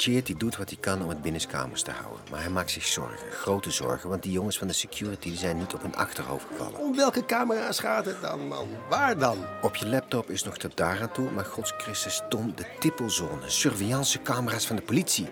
Cheert 0.00 0.26
die 0.26 0.36
doet 0.36 0.56
wat 0.56 0.68
hij 0.68 0.78
kan 0.80 1.02
om 1.02 1.08
het 1.08 1.22
binnenskamers 1.22 1.82
te 1.82 1.90
houden. 1.90 2.22
Maar 2.30 2.40
hij 2.40 2.50
maakt 2.50 2.70
zich 2.70 2.86
zorgen, 2.86 3.32
grote 3.32 3.70
zorgen, 3.70 4.08
want 4.08 4.22
die 4.22 4.32
jongens 4.32 4.58
van 4.58 4.66
de 4.66 4.72
security 4.72 5.36
zijn 5.36 5.58
niet 5.58 5.74
op 5.74 5.82
hun 5.82 5.96
achterhoofd 5.96 6.46
gevallen. 6.50 6.78
Om 6.78 6.96
welke 6.96 7.24
camera's 7.24 7.78
gaat 7.78 8.04
het 8.04 8.20
dan, 8.20 8.48
man? 8.48 8.68
Waar 8.88 9.18
dan? 9.18 9.46
Op 9.62 9.76
je 9.76 9.86
laptop 9.86 10.30
is 10.30 10.42
nog 10.42 10.56
tot 10.56 10.76
daar 10.76 11.00
aan 11.00 11.12
toe, 11.12 11.30
maar 11.30 11.44
Gods 11.44 11.72
Christus 11.76 12.22
Tom, 12.28 12.52
de 12.56 12.64
tippelzone, 12.78 13.50
surveillancecamera's 13.50 14.66
van 14.66 14.76
de 14.76 14.82
politie. 14.82 15.28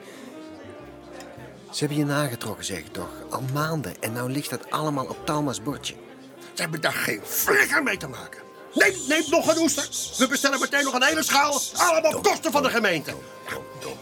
Ze 1.71 1.79
hebben 1.79 1.99
je 1.99 2.05
nagetrokken, 2.05 2.65
zeg 2.65 2.79
ik 2.79 2.93
toch, 2.93 3.11
al 3.31 3.43
maanden. 3.53 4.03
En 4.03 4.13
nou 4.13 4.31
ligt 4.31 4.51
dat 4.51 4.71
allemaal 4.71 5.07
op 5.07 5.27
Talma's 5.27 5.63
bordje. 5.63 5.95
Ze 6.53 6.63
hebben 6.63 6.81
daar 6.81 6.93
geen 6.93 7.21
flikker 7.25 7.83
mee 7.83 7.97
te 7.97 8.09
maken. 8.09 8.41
Neem, 8.73 8.95
neem 9.09 9.25
nog 9.31 9.55
een 9.55 9.59
oester. 9.59 9.89
We 10.19 10.29
bestellen 10.29 10.61
meteen 10.61 10.85
nog 10.85 10.95
een 10.95 11.03
hele 11.03 11.23
schaal. 11.23 11.61
Allemaal 11.77 12.17
op 12.17 12.23
kosten 12.23 12.53
van 12.53 12.63
de 12.63 12.71
gemeente. 12.71 13.15
Tom. 13.49 13.97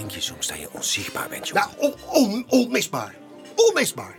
Denk 0.00 0.12
je 0.12 0.20
soms 0.20 0.46
dat 0.46 0.58
je 0.58 0.72
onzichtbaar 0.72 1.28
bent, 1.28 1.48
jongen? 1.48 1.68
Nou, 1.80 1.92
on, 1.92 1.94
on- 2.08 2.44
onmisbaar. 2.48 3.14
Onmisbaar. 3.56 4.14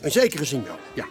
In 0.00 0.10
zekere 0.10 0.44
zin 0.44 0.64
wel, 0.64 0.78
ja. 0.94 1.04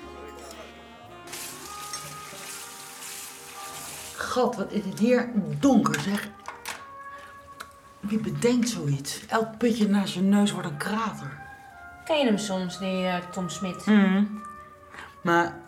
God, 4.18 4.56
wat 4.56 4.72
is 4.72 4.86
het 4.86 5.00
hier 5.00 5.32
donker, 5.60 6.00
zeg. 6.02 6.30
Wie 8.00 8.20
bedenkt 8.20 8.70
zoiets? 8.70 9.20
Elk 9.28 9.58
putje 9.58 9.88
naast 9.88 10.14
je 10.14 10.22
neus 10.22 10.52
wordt 10.52 10.68
een 10.70 10.78
krater. 10.78 11.42
Ken 12.06 12.18
je 12.20 12.26
hem 12.26 12.38
soms, 12.38 12.80
die 12.80 13.06
eh, 13.06 13.18
Tom 13.32 13.50
Smit? 13.50 13.86
Maar 15.24 15.60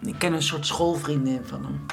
ik 0.00 0.18
ken 0.18 0.32
een 0.32 0.42
soort 0.42 0.66
schoolvriendin 0.66 1.44
van 1.44 1.64
hem. 1.64 1.86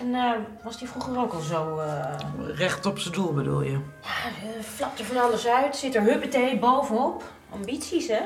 En 0.00 0.14
eh, 0.14 0.30
was 0.64 0.78
die 0.78 0.88
vroeger 0.88 1.18
ook 1.18 1.32
al 1.32 1.40
zo... 1.40 1.78
eh 1.78 2.14
Recht 2.56 2.86
op 2.86 2.98
zijn 2.98 3.14
doel 3.14 3.32
bedoel 3.32 3.62
je? 3.62 3.70
ja, 4.02 4.08
eh, 4.08 4.62
flapt 4.74 4.98
er 4.98 5.04
van 5.04 5.16
alles 5.16 5.46
uit, 5.46 5.76
zit 5.76 5.94
er 5.94 6.02
huppatee 6.02 6.58
bovenop. 6.58 7.22
Ambities, 7.52 8.08
hè? 8.08 8.20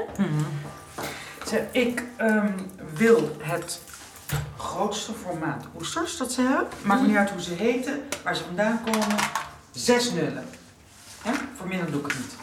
Zeg, 1.46 1.61
ik 1.70 2.02
ehm, 2.16 2.52
wil 2.94 3.37
het 3.40 3.80
grootste 4.56 5.12
formaat 5.12 5.64
oesters 5.78 6.16
dat 6.16 6.32
ze 6.32 6.40
hebben. 6.40 6.66
Maakt 6.82 7.06
niet 7.06 7.16
uit 7.16 7.30
hoe 7.30 7.40
ze 7.42 7.54
heten, 7.54 8.02
waar 8.25 8.37
ze 8.37 8.44
vandaan 8.44 8.80
komen. 8.84 9.16
Zes 9.70 10.11
nullen. 10.12 10.49
Hè? 11.22 11.32
Voor 11.56 11.68
minder 11.68 11.90
doe 11.90 12.00
ik 12.00 12.06
het 12.06 12.18
niet. 12.18 12.34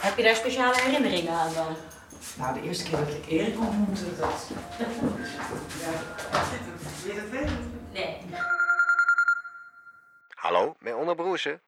Heb 0.00 0.16
je 0.16 0.22
daar 0.22 0.34
speciale 0.36 0.80
herinneringen 0.80 1.32
aan 1.32 1.52
dan? 1.54 1.76
Nou, 2.34 2.54
de 2.60 2.66
eerste 2.66 2.84
keer 2.84 2.98
dat 2.98 3.08
ik 3.08 3.26
Erik 3.28 3.58
ontmoette, 3.58 4.04
dat... 4.18 4.46
Ja, 4.78 4.84
dat 7.14 7.30
weten? 7.30 7.75
Nee. 7.96 8.18
Hallo, 10.34 10.76
mijn 10.78 10.94
onderbroerse? 10.94 11.60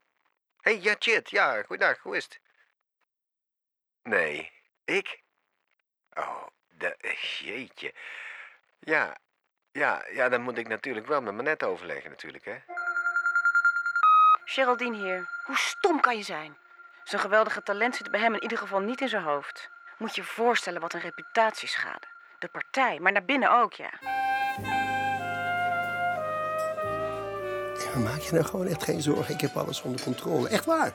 Hé, 0.60 0.72
hey, 0.72 0.80
ja, 0.80 0.94
Chit. 0.98 1.30
Ja, 1.30 1.62
goeiedag, 1.62 1.98
hoe 1.98 2.16
is 2.16 2.24
het? 2.24 2.40
Nee, 4.02 4.52
ik? 4.84 5.22
Oh, 6.12 6.46
de, 6.68 6.96
jeetje. 7.40 7.94
Ja, 8.78 9.16
ja, 9.72 10.04
ja, 10.10 10.28
dan 10.28 10.40
moet 10.40 10.58
ik 10.58 10.68
natuurlijk 10.68 11.06
wel 11.06 11.20
met 11.20 11.34
mijn 11.34 11.46
net 11.46 11.62
overleggen 11.62 12.10
natuurlijk, 12.10 12.44
hè. 12.44 12.58
Geraldine 14.44 14.96
hier. 14.96 15.28
Hoe 15.44 15.56
stom 15.56 16.00
kan 16.00 16.16
je 16.16 16.22
zijn? 16.22 16.56
Zijn 17.04 17.20
geweldige 17.20 17.62
talent 17.62 17.96
zit 17.96 18.10
bij 18.10 18.20
hem 18.20 18.34
in 18.34 18.42
ieder 18.42 18.58
geval 18.58 18.80
niet 18.80 19.00
in 19.00 19.08
zijn 19.08 19.22
hoofd. 19.22 19.70
Moet 19.98 20.14
je 20.14 20.20
je 20.20 20.26
voorstellen 20.26 20.80
wat 20.80 20.92
een 20.94 21.00
reputatieschade. 21.00 22.06
De 22.38 22.48
partij, 22.48 22.98
maar 22.98 23.12
naar 23.12 23.24
binnen 23.24 23.50
ook, 23.50 23.72
ja. 23.72 23.90
Ja, 27.92 27.98
maak 27.98 28.20
je 28.20 28.32
nou 28.32 28.44
gewoon 28.44 28.66
echt 28.66 28.82
geen 28.84 29.02
zorgen. 29.02 29.34
Ik 29.34 29.40
heb 29.40 29.56
alles 29.56 29.82
onder 29.82 30.00
controle. 30.02 30.48
Echt 30.48 30.64
waar. 30.64 30.94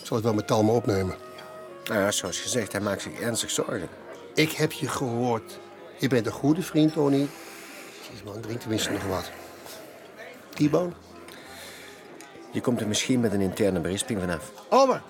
Ik 0.00 0.06
zal 0.06 0.16
het 0.16 0.24
wel 0.24 0.34
met 0.34 0.46
Talma 0.46 0.72
opnemen. 0.72 1.16
Nou 1.84 2.00
ja, 2.00 2.10
zoals 2.10 2.40
gezegd, 2.40 2.72
hij 2.72 2.80
maakt 2.80 3.02
zich 3.02 3.20
ernstig 3.20 3.50
zorgen. 3.50 3.88
Ik 4.34 4.52
heb 4.52 4.72
je 4.72 4.88
gehoord. 4.88 5.58
Je 5.98 6.08
bent 6.08 6.26
een 6.26 6.32
goede 6.32 6.62
vriend, 6.62 6.92
Tony. 6.92 7.28
Jezus 8.08 8.22
man, 8.24 8.40
drink 8.40 8.60
tenminste 8.60 8.90
nog 8.90 9.04
wat. 9.04 9.30
T-bone? 10.54 10.92
Je 12.50 12.60
komt 12.60 12.80
er 12.80 12.88
misschien 12.88 13.20
met 13.20 13.32
een 13.32 13.40
interne 13.40 13.80
berisping 13.80 14.20
vanaf. 14.20 14.52
Omer! 14.68 15.02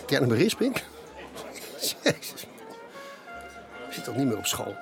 Interne 0.00 0.26
berisping? 0.26 0.76
Jezus. 2.02 2.46
Je 3.88 3.94
zit 3.94 4.04
toch 4.04 4.16
niet 4.16 4.26
meer 4.26 4.36
op 4.36 4.46
school? 4.46 4.74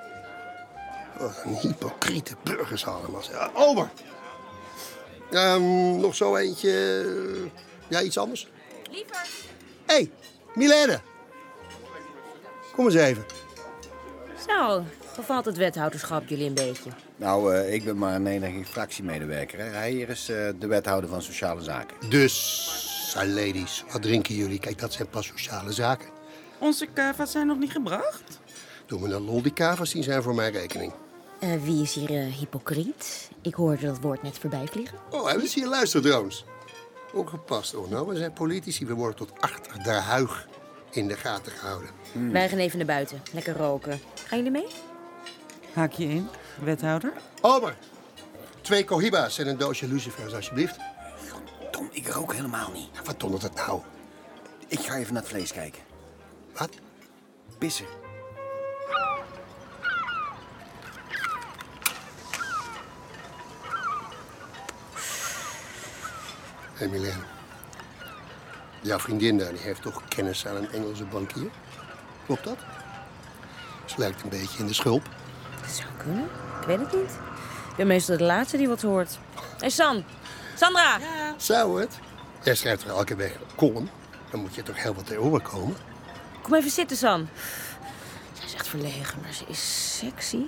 Wat 1.19 1.41
een 1.43 1.55
hypocriete 1.55 2.35
burgers 2.43 2.85
allemaal. 2.85 3.21
Ja! 3.31 3.89
Ehm, 5.31 5.99
nog 5.99 6.15
zo 6.15 6.35
eentje... 6.35 7.05
Ja, 7.87 8.01
iets 8.01 8.17
anders? 8.17 8.47
Liever. 8.91 9.27
Hé, 9.85 9.93
hey, 9.93 10.11
Milene. 10.53 10.99
Kom 12.75 12.85
eens 12.85 12.95
even. 12.95 13.25
Zo, 14.47 14.83
bevalt 15.15 15.45
het 15.45 15.57
wethouderschap 15.57 16.27
jullie 16.27 16.47
een 16.47 16.53
beetje? 16.53 16.89
Nou, 17.15 17.55
eh, 17.55 17.73
ik 17.73 17.83
ben 17.83 17.97
maar 17.97 18.15
een 18.15 18.27
enige 18.27 18.65
fractiemedewerker. 18.65 19.59
Hè. 19.59 19.65
Hij 19.65 19.91
hier 19.91 20.09
is 20.09 20.29
eh, 20.29 20.49
de 20.59 20.67
wethouder 20.67 21.09
van 21.09 21.21
Sociale 21.21 21.61
Zaken. 21.61 22.09
Dus, 22.09 23.15
uh, 23.17 23.23
ladies, 23.23 23.83
wat 23.91 24.01
drinken 24.01 24.35
jullie? 24.35 24.59
Kijk, 24.59 24.79
dat 24.79 24.93
zijn 24.93 25.09
pas 25.09 25.27
sociale 25.27 25.71
zaken. 25.71 26.09
Onze 26.59 26.85
kava's 26.85 27.31
zijn 27.31 27.47
nog 27.47 27.57
niet 27.57 27.71
gebracht. 27.71 28.39
Doe 28.85 28.99
me 28.99 29.13
een 29.13 29.21
lol, 29.21 29.41
die 29.41 29.53
kavas 29.53 29.91
die 29.91 30.03
zijn 30.03 30.23
voor 30.23 30.35
mijn 30.35 30.51
rekening. 30.51 30.93
Eh, 31.39 31.53
wie 31.63 31.81
is 31.81 31.93
hier 31.93 32.09
eh, 32.09 32.33
hypocriet? 32.33 33.29
Ik 33.41 33.53
hoorde 33.53 33.85
dat 33.85 33.99
woord 34.01 34.23
net 34.23 34.37
voorbij 34.37 34.67
vliegen. 34.67 34.97
Oh, 35.09 35.27
hebben 35.27 35.47
ze 35.47 35.59
hier 35.59 35.67
luisterdrones? 35.67 36.45
Ongepast, 37.13 37.71
hoor. 37.71 37.89
Nou, 37.89 38.07
we 38.07 38.17
zijn 38.17 38.33
politici. 38.33 38.85
We 38.85 38.93
worden 38.93 39.15
tot 39.15 39.31
achter 39.39 39.83
de 39.83 39.91
huig 39.91 40.47
in 40.91 41.07
de 41.07 41.15
gaten 41.15 41.51
gehouden. 41.51 41.89
Wij 42.31 42.49
gaan 42.49 42.57
even 42.57 42.77
naar 42.77 42.87
buiten. 42.87 43.21
Lekker 43.33 43.57
roken. 43.57 43.99
Gaan 44.25 44.37
jullie 44.37 44.51
mee? 44.51 44.67
Haak 45.73 45.91
je 45.91 46.03
in, 46.03 46.27
wethouder? 46.63 47.13
Ober, 47.41 47.77
twee 48.61 48.83
cohiba's 48.83 49.37
en 49.37 49.47
een 49.47 49.57
doosje 49.57 49.87
lucifers, 49.87 50.33
alsjeblieft. 50.33 50.77
Tom, 51.71 51.89
ik 51.91 52.07
rook 52.07 52.33
helemaal 52.33 52.71
niet. 52.71 52.89
Wat 53.03 53.19
dondert 53.19 53.43
het 53.43 53.55
nou? 53.55 53.81
Ik 54.67 54.79
ga 54.79 54.95
even 54.95 55.13
naar 55.13 55.21
het 55.21 55.31
vlees 55.31 55.51
kijken. 55.53 55.81
Wat? 56.57 56.69
Pissen. 57.57 57.85
Hé, 66.79 66.85
hey, 66.85 66.99
Milene. 66.99 67.23
Jouw 68.81 68.99
vriendin 68.99 69.37
daar, 69.37 69.49
die 69.49 69.61
heeft 69.61 69.81
toch 69.81 70.01
kennis 70.07 70.47
aan 70.47 70.55
een 70.55 70.71
Engelse 70.71 71.05
bankier? 71.05 71.49
Klopt 72.25 72.43
dat? 72.43 72.57
Ze 73.85 73.95
lijkt 73.97 74.23
een 74.23 74.29
beetje 74.29 74.59
in 74.59 74.67
de 74.67 74.73
schulp. 74.73 75.09
Dat 75.61 75.71
zou 75.71 75.89
kunnen. 75.97 76.23
Ik 76.61 76.67
weet 76.67 76.79
het 76.79 76.93
niet. 76.93 77.11
Ik 77.69 77.75
ben 77.75 77.87
meestal 77.87 78.17
de 78.17 78.23
laatste 78.23 78.57
die 78.57 78.67
wat 78.67 78.81
hoort. 78.81 79.19
Hé, 79.33 79.41
hey 79.57 79.69
San. 79.69 80.03
Sandra. 80.55 80.99
Zou 81.37 81.81
het? 81.81 81.99
Jij 82.43 82.55
schrijft 82.55 82.83
er 82.83 82.89
elke 82.89 83.15
week 83.15 83.33
een 83.33 83.55
column. 83.55 83.89
Dan 84.31 84.39
moet 84.39 84.55
je 84.55 84.63
toch 84.63 84.83
heel 84.83 84.93
wat 84.93 85.05
te 85.05 85.21
oren 85.21 85.41
komen. 85.41 85.77
Kom 86.41 86.53
even 86.53 86.71
zitten, 86.71 86.97
San. 86.97 87.27
Zij 88.33 88.45
is 88.45 88.53
echt 88.53 88.67
verlegen, 88.67 89.21
maar 89.21 89.33
ze 89.33 89.43
is 89.47 89.97
sexy. 89.97 90.45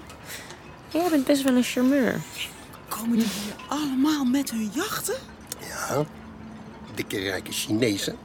Jij 0.88 1.09
bent 1.09 1.25
best 1.25 1.43
wel 1.43 1.55
een 1.55 1.63
charmeur. 1.63 2.19
Komen 2.88 3.17
die 3.17 3.27
hier 3.27 3.53
allemaal 3.67 4.23
met 4.23 4.51
hun 4.51 4.71
jachten? 4.73 5.15
Ja, 5.59 6.05
dikke 7.01 7.29
rijke 7.29 7.51
Chinezen. 7.51 8.15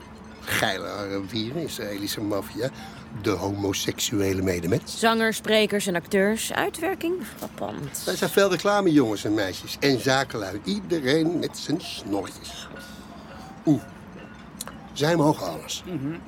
Geile 0.41 0.89
Arabieren, 0.89 1.63
Israëlische 1.63 2.21
maffia. 2.21 2.71
De 3.23 3.31
homoseksuele 3.31 4.43
medemens. 4.43 4.99
Zangers, 4.99 5.37
sprekers 5.37 5.87
en 5.87 5.95
acteurs. 5.95 6.53
Uitwerking 6.53 7.15
frappant. 7.37 8.03
Wij 8.05 8.17
zijn 8.17 8.31
veel 8.31 8.51
reclame, 8.51 8.93
jongens 8.93 9.25
en 9.25 9.35
meisjes. 9.35 9.77
En 9.81 10.01
zakenlui. 10.01 10.61
Iedereen 10.65 11.39
met 11.39 11.59
zijn 11.59 11.81
snolletjes. 11.81 12.69
Oeh. 13.67 13.83
Zij 14.93 15.17
mogen 15.17 15.47
alles. 15.47 15.83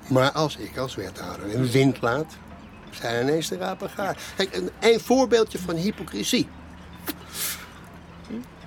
Maar 0.09 0.33
als 0.33 0.57
ik 0.57 0.77
als 0.77 0.95
wethouder 0.95 1.55
een 1.55 1.71
wind 1.71 2.01
laat, 2.01 2.37
zijn 2.91 3.23
ineens 3.23 3.49
de 3.49 3.57
rapen 3.57 3.91
gaar. 3.91 4.19
Kijk, 4.37 4.57
een, 4.57 4.71
een 4.81 5.01
voorbeeldje 5.01 5.59
van 5.59 5.75
hypocrisie. 5.77 6.49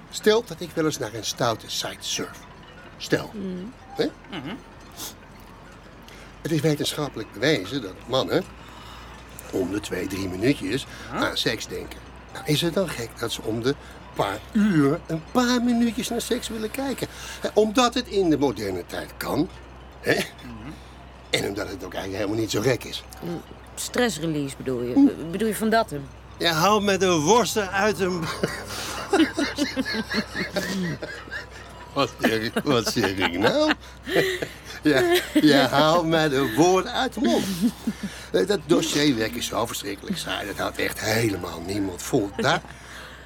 Stel 0.09 0.43
dat 0.45 0.59
ik 0.59 0.69
wel 0.73 0.85
eens 0.85 0.97
naar 0.97 1.13
een 1.13 1.25
stoute 1.25 1.69
site 1.69 1.97
surf. 1.99 2.49
Stel. 3.01 3.31
Hè? 3.95 4.05
Het 6.41 6.51
is 6.51 6.61
wetenschappelijk 6.61 7.31
bewezen 7.33 7.81
dat 7.81 7.93
mannen 8.07 8.43
om 9.51 9.71
de 9.71 9.79
twee, 9.79 10.07
drie 10.07 10.29
minuutjes 10.29 10.85
aan 11.13 11.37
seks 11.37 11.67
denken. 11.67 11.99
Nou, 12.33 12.45
is 12.45 12.61
het 12.61 12.73
dan 12.73 12.89
gek 12.89 13.09
dat 13.19 13.31
ze 13.31 13.41
om 13.41 13.63
de 13.63 13.75
paar 14.15 14.39
uur 14.51 14.99
een 15.07 15.23
paar 15.31 15.61
minuutjes 15.61 16.09
naar 16.09 16.21
seks 16.21 16.47
willen 16.49 16.71
kijken? 16.71 17.07
Hè, 17.41 17.49
Omdat 17.53 17.93
het 17.93 18.07
in 18.07 18.29
de 18.29 18.37
moderne 18.37 18.85
tijd 18.85 19.09
kan. 19.17 19.49
Hè? 19.99 20.19
En 21.29 21.47
omdat 21.47 21.67
het 21.69 21.83
ook 21.83 21.93
eigenlijk 21.93 22.23
helemaal 22.23 22.41
niet 22.41 22.51
zo 22.51 22.61
gek 22.61 22.83
is. 22.83 23.03
Stressrelease 23.75 24.55
bedoel 24.57 24.81
je? 24.81 25.13
Bedoel 25.31 25.47
je 25.47 25.55
van 25.55 25.69
dat 25.69 25.89
hem? 25.89 26.07
Je 26.37 26.47
haalt 26.47 26.83
met 26.83 26.99
de 26.99 27.11
worsten 27.19 27.71
uit 27.71 27.99
hem. 27.99 28.19
wat, 31.93 32.11
zeg, 32.19 32.41
ik- 32.41 32.53
wat 32.63 32.91
zeg 32.93 33.09
ik 33.17 33.39
nou? 33.39 33.73
ja, 34.83 35.03
je 35.41 35.53
haalt 35.69 36.05
mij 36.07 36.29
de 36.29 36.53
woorden 36.57 36.91
uit 36.93 37.13
de 37.13 37.19
mond. 37.21 37.45
Eh, 38.31 38.47
Dat 38.47 38.59
dossierwerk 38.65 39.35
is 39.35 39.45
zo 39.45 39.65
verschrikkelijk 39.65 40.17
saai. 40.17 40.47
Dat 40.47 40.57
houdt 40.57 40.77
echt 40.79 40.99
helemaal 40.99 41.61
niemand 41.67 42.01
vol. 42.01 42.29
Daar 42.37 42.61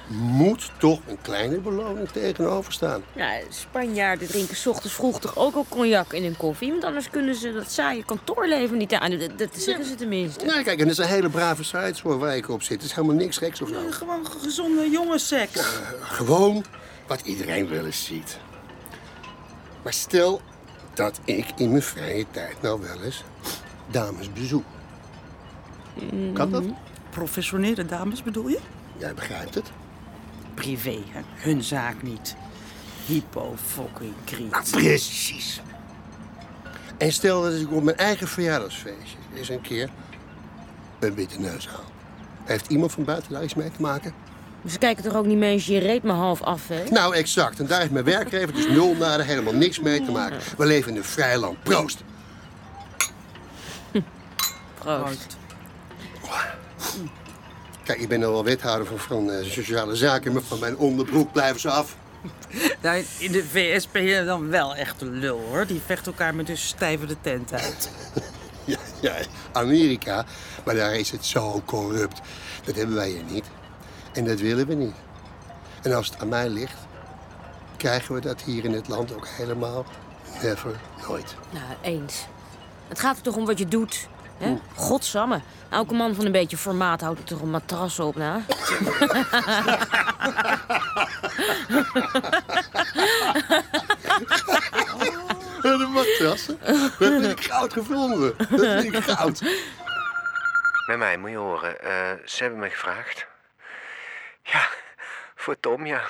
moet 0.08 0.70
toch 0.78 1.00
een 1.08 1.18
kleine 1.22 1.58
beloning 1.58 2.08
tegenover 2.08 2.72
staan. 2.72 3.02
Ja, 3.14 3.38
Spanjaarden 3.48 4.28
drinken 4.28 4.56
's 4.56 4.66
ochtends 4.66 4.94
vroeg 4.94 5.20
toch 5.20 5.36
ook 5.36 5.54
al 5.54 5.66
cognac 5.68 6.12
in 6.12 6.22
hun 6.22 6.36
koffie? 6.36 6.70
Want 6.70 6.84
anders 6.84 7.10
kunnen 7.10 7.34
ze 7.34 7.52
dat 7.52 7.70
saaie 7.70 8.04
kantoorleven 8.04 8.76
niet 8.78 8.92
aan. 8.92 9.10
Dat, 9.18 9.38
dat 9.38 9.48
zeggen 9.56 9.84
ze 9.84 9.94
tenminste. 9.94 10.44
Nou, 10.44 10.62
kijk, 10.62 10.80
en 10.80 10.86
dat 10.86 10.96
zijn 10.96 11.08
hele 11.08 11.28
brave 11.30 11.62
sites 11.64 12.00
hoor, 12.00 12.18
waar 12.18 12.36
ik 12.36 12.48
op 12.48 12.62
zit. 12.62 12.76
Het 12.76 12.84
is 12.90 12.92
helemaal 12.92 13.16
niks 13.16 13.36
geks 13.36 13.60
of 13.62 13.68
zo. 13.68 13.74
Gewoon 13.90 14.26
gezonde 14.40 14.90
jongensseks. 14.90 15.60
Gewoon 16.00 16.64
wat 17.06 17.20
iedereen 17.24 17.68
wel 17.68 17.84
eens 17.86 18.04
ziet. 18.04 18.38
Maar 19.86 19.94
stel 19.94 20.40
dat 20.94 21.20
ik 21.24 21.46
in 21.56 21.70
mijn 21.70 21.82
vrije 21.82 22.26
tijd 22.30 22.62
nou 22.62 22.80
wel 22.80 23.02
eens 23.02 23.24
dames 23.90 24.32
bezoek. 24.32 24.64
Kan 26.32 26.50
dat? 26.50 26.64
Professionele 27.10 27.84
dames 27.84 28.22
bedoel 28.22 28.48
je? 28.48 28.58
Jij 28.96 29.14
begrijpt 29.14 29.54
het. 29.54 29.70
Privé, 30.54 30.98
hè? 31.08 31.20
Hun 31.34 31.62
zaak 31.62 32.02
niet. 32.02 32.36
Hypo 33.06 33.54
fucking 33.56 34.14
kriet. 34.24 34.50
Nou, 34.50 34.70
precies. 34.70 35.60
En 36.98 37.12
stel 37.12 37.42
dat 37.42 37.52
ik 37.52 37.72
op 37.72 37.82
mijn 37.82 37.96
eigen 37.96 38.28
verjaardagsfeestje 38.28 39.18
eens 39.34 39.48
een 39.48 39.60
keer 39.60 39.90
een 40.98 41.14
witte 41.14 41.40
neus 41.40 41.68
haal. 41.68 41.84
Heeft 42.44 42.70
iemand 42.70 42.92
van 42.92 43.04
buiten 43.04 43.32
daar 43.32 43.44
iets 43.44 43.54
mee 43.54 43.70
te 43.70 43.80
maken? 43.80 44.14
Ze 44.70 44.78
kijken 44.78 45.04
toch 45.04 45.14
ook 45.14 45.26
niet 45.26 45.38
mee 45.38 45.54
als 45.54 45.66
je 45.66 45.72
je 45.72 45.80
reet 45.80 46.02
maar 46.02 46.16
half 46.16 46.42
af, 46.42 46.68
hè? 46.68 46.84
Nou, 46.90 47.14
exact. 47.14 47.58
En 47.58 47.66
daar 47.66 47.80
heeft 47.80 47.92
mijn 47.92 48.04
werkgever 48.04 48.52
dus 48.52 48.68
nul 48.68 48.94
naar 48.94 49.24
helemaal 49.24 49.52
niks 49.52 49.80
mee 49.80 50.04
te 50.04 50.10
maken. 50.10 50.38
We 50.56 50.66
leven 50.66 50.90
in 50.90 50.96
een 50.96 51.04
vrij 51.04 51.38
land. 51.38 51.62
Proost. 51.62 52.02
Proost. 54.78 55.36
Kijk, 57.84 57.98
ik 57.98 58.08
ben 58.08 58.24
al 58.24 58.32
wel 58.32 58.44
wethouder 58.44 58.86
van, 58.86 58.98
van 58.98 59.30
eh, 59.30 59.50
sociale 59.50 59.96
zaken, 59.96 60.32
maar 60.32 60.42
van 60.42 60.58
mijn 60.58 60.76
onderbroek 60.76 61.32
blijven 61.32 61.60
ze 61.60 61.70
af. 61.70 61.96
Nou, 62.80 63.04
in 63.18 63.32
de 63.32 63.44
VS 63.44 63.90
ben 63.90 64.02
je 64.02 64.24
dan 64.24 64.48
wel 64.48 64.74
echt 64.74 65.00
een 65.00 65.18
lul, 65.18 65.40
hoor. 65.50 65.66
Die 65.66 65.80
vecht 65.86 66.06
elkaar 66.06 66.34
met 66.34 66.48
een 66.48 66.56
stijve 66.56 67.06
de 67.06 67.16
tent 67.20 67.52
uit. 67.52 67.90
Ja, 68.64 68.78
ja, 69.00 69.14
Amerika, 69.52 70.24
maar 70.64 70.74
daar 70.74 70.94
is 70.94 71.10
het 71.10 71.24
zo 71.24 71.62
corrupt. 71.64 72.20
Dat 72.64 72.76
hebben 72.76 72.94
wij 72.94 73.08
hier 73.08 73.22
niet. 73.30 73.44
En 74.16 74.24
dat 74.24 74.40
willen 74.40 74.66
we 74.66 74.74
niet. 74.74 74.94
En 75.82 75.92
als 75.92 76.06
het 76.06 76.20
aan 76.20 76.28
mij 76.28 76.48
ligt, 76.48 76.76
krijgen 77.76 78.14
we 78.14 78.20
dat 78.20 78.42
hier 78.42 78.64
in 78.64 78.72
het 78.72 78.88
land 78.88 79.14
ook 79.14 79.26
helemaal 79.28 79.84
never, 80.42 80.70
nooit. 81.08 81.34
Nou, 81.50 81.64
eens. 81.82 82.26
Het 82.88 83.00
gaat 83.00 83.16
er 83.16 83.22
toch 83.22 83.36
om 83.36 83.46
wat 83.46 83.58
je 83.58 83.66
doet. 83.66 84.08
Hè? 84.38 84.56
Godsamme. 84.74 85.40
Elke 85.70 85.94
man 85.94 86.14
van 86.14 86.24
een 86.24 86.32
beetje 86.32 86.56
formaat 86.56 87.00
houdt 87.00 87.18
er 87.18 87.24
toch 87.24 87.40
een 87.40 87.50
matras 87.50 87.98
op 88.00 88.16
na. 88.24 88.40
De 95.62 95.88
matrassen, 95.92 96.58
dat 96.66 96.90
vind 96.98 97.24
ik 97.24 97.40
goud 97.44 97.72
gevonden. 97.72 98.34
Dat 98.38 98.60
vind 98.60 98.94
ik 98.94 99.02
goud. 99.04 99.40
Met 100.86 100.98
mij 100.98 101.18
moet 101.18 101.30
je 101.30 101.36
horen. 101.36 101.80
eh, 101.80 101.90
ze 102.24 102.42
hebben 102.42 102.60
me 102.60 102.68
gevraagd. 102.70 103.26
Ja, 104.52 104.68
voor 105.34 105.60
Tom, 105.60 105.86
ja. 105.86 106.04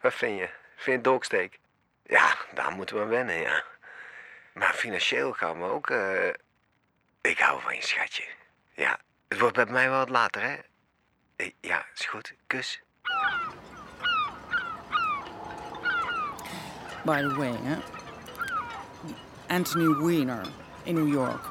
Wat 0.00 0.14
vind 0.14 0.38
je? 0.38 0.48
Vind 0.76 0.96
je 0.96 1.02
dolksteek? 1.02 1.58
Ja, 2.04 2.34
daar 2.54 2.72
moeten 2.72 2.96
we 2.96 3.02
aan 3.02 3.08
wennen, 3.08 3.34
ja. 3.36 3.64
Maar 4.54 4.72
financieel 4.74 5.32
gaan 5.32 5.58
we 5.58 5.64
ook... 5.64 5.90
eh, 5.90 6.28
Ik 7.20 7.38
hou 7.38 7.60
van 7.60 7.74
je, 7.74 7.82
schatje. 7.82 8.24
Ja, 8.72 8.98
het 9.28 9.38
wordt 9.38 9.56
bij 9.56 9.66
mij 9.66 9.88
wel 9.88 9.98
wat 9.98 10.08
later, 10.08 10.42
hè? 10.42 10.56
Eh, 11.36 11.50
Ja, 11.60 11.86
is 11.94 12.06
goed. 12.06 12.34
Kus. 12.46 12.82
By 17.04 17.20
the 17.20 17.34
way, 17.36 17.56
hè. 17.62 17.76
Anthony 19.54 19.94
Weiner 20.06 20.46
in 20.82 20.94
New 20.94 21.08
York. 21.12 21.44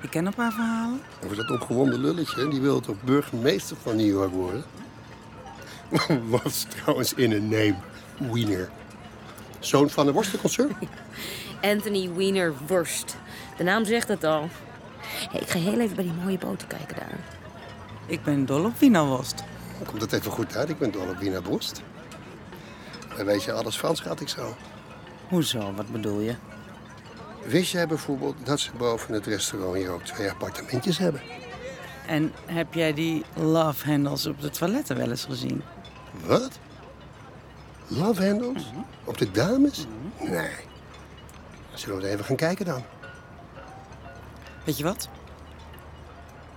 Ik 0.00 0.10
ken 0.10 0.26
een 0.26 0.34
paar 0.34 0.52
verhalen. 0.52 1.00
Over 1.24 1.36
dat 1.36 1.50
opgewonden 1.50 2.00
lulletje, 2.00 2.48
die 2.48 2.60
wil 2.60 2.80
toch 2.80 3.02
burgemeester 3.02 3.76
van 3.82 3.96
New 3.96 4.06
York 4.06 4.32
worden? 4.32 4.64
Wat 6.30 6.44
is 6.44 6.66
trouwens 6.68 7.14
in 7.14 7.32
een 7.32 7.48
name? 7.48 7.74
Wiener. 8.32 8.70
Zoon 9.58 9.90
van 9.90 10.06
een 10.06 10.12
worstenconcern? 10.12 10.76
Anthony 11.72 12.10
Wiener 12.14 12.54
Worst. 12.66 13.16
De 13.56 13.64
naam 13.64 13.84
zegt 13.84 14.08
het 14.08 14.24
al. 14.24 14.48
Hey, 15.30 15.40
ik 15.40 15.48
ga 15.48 15.58
heel 15.58 15.80
even 15.80 15.96
bij 15.96 16.04
die 16.04 16.12
mooie 16.12 16.38
boten 16.38 16.68
kijken 16.68 16.96
daar. 16.96 17.18
Ik 18.06 18.22
ben 18.22 18.46
dol 18.46 18.64
op 18.64 18.78
wienerworst. 18.78 19.44
Komt 19.86 20.00
dat 20.00 20.12
even 20.12 20.30
goed 20.30 20.56
uit? 20.56 20.68
Ik 20.68 20.78
ben 20.78 20.90
dol 20.90 21.08
op 21.08 21.18
Wiener 21.18 21.42
Borst. 21.42 21.82
En 23.16 23.26
weet 23.26 23.44
je 23.44 23.52
alles 23.52 23.78
van, 23.78 23.96
schat 23.96 24.20
ik 24.20 24.28
zo. 24.28 24.56
Hoezo, 25.28 25.72
wat 25.74 25.92
bedoel 25.92 26.20
je? 26.20 26.34
Wist 27.44 27.72
jij 27.72 27.86
bijvoorbeeld 27.86 28.46
dat 28.46 28.60
ze 28.60 28.70
boven 28.76 29.14
het 29.14 29.26
restaurant 29.26 29.76
hier 29.76 29.90
ook 29.90 30.02
twee 30.02 30.30
appartementjes 30.30 30.98
hebben? 30.98 31.20
En 32.06 32.32
heb 32.46 32.74
jij 32.74 32.94
die 32.94 33.24
love 33.34 33.86
handles 33.86 34.26
op 34.26 34.40
de 34.40 34.50
toiletten 34.50 34.96
wel 34.96 35.10
eens 35.10 35.24
gezien? 35.24 35.62
Wat? 36.24 36.58
Love 37.86 38.26
handles? 38.26 38.64
Op 39.04 39.18
de 39.18 39.30
dames? 39.30 39.86
Nee. 40.20 40.50
Zullen 41.74 41.96
we 41.98 42.06
er 42.06 42.12
even 42.12 42.24
gaan 42.24 42.36
kijken 42.36 42.64
dan? 42.64 42.84
Weet 44.64 44.76
je 44.76 44.84
wat? 44.84 45.08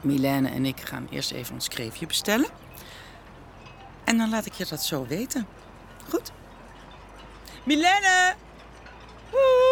Milène 0.01 0.49
en 0.49 0.65
ik 0.65 0.79
gaan 0.79 1.07
eerst 1.09 1.31
even 1.31 1.53
ons 1.53 1.67
kreefje 1.67 2.05
bestellen. 2.05 2.47
En 4.03 4.17
dan 4.17 4.29
laat 4.29 4.45
ik 4.45 4.53
je 4.53 4.65
dat 4.65 4.83
zo 4.83 5.05
weten. 5.07 5.47
Goed? 6.09 6.31
Milène! 7.63 8.33
Woe! 9.31 9.70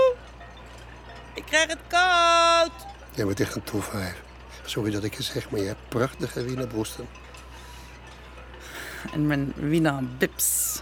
Ik 1.39 1.45
krijg 1.45 1.67
het 1.67 1.79
koud! 1.87 2.71
Jij 3.13 3.25
bent 3.25 3.39
echt 3.39 3.55
een 3.55 3.83
wijf. 3.91 4.21
Sorry 4.65 4.91
dat 4.91 5.03
ik 5.03 5.13
het 5.13 5.25
zeg, 5.25 5.49
maar 5.49 5.59
je 5.59 5.67
hebt 5.67 5.89
prachtige 5.89 6.43
wienerborsten. 6.43 7.09
En 9.13 9.27
mijn 9.27 9.53
Wiener 9.55 10.03
Bips. 10.17 10.81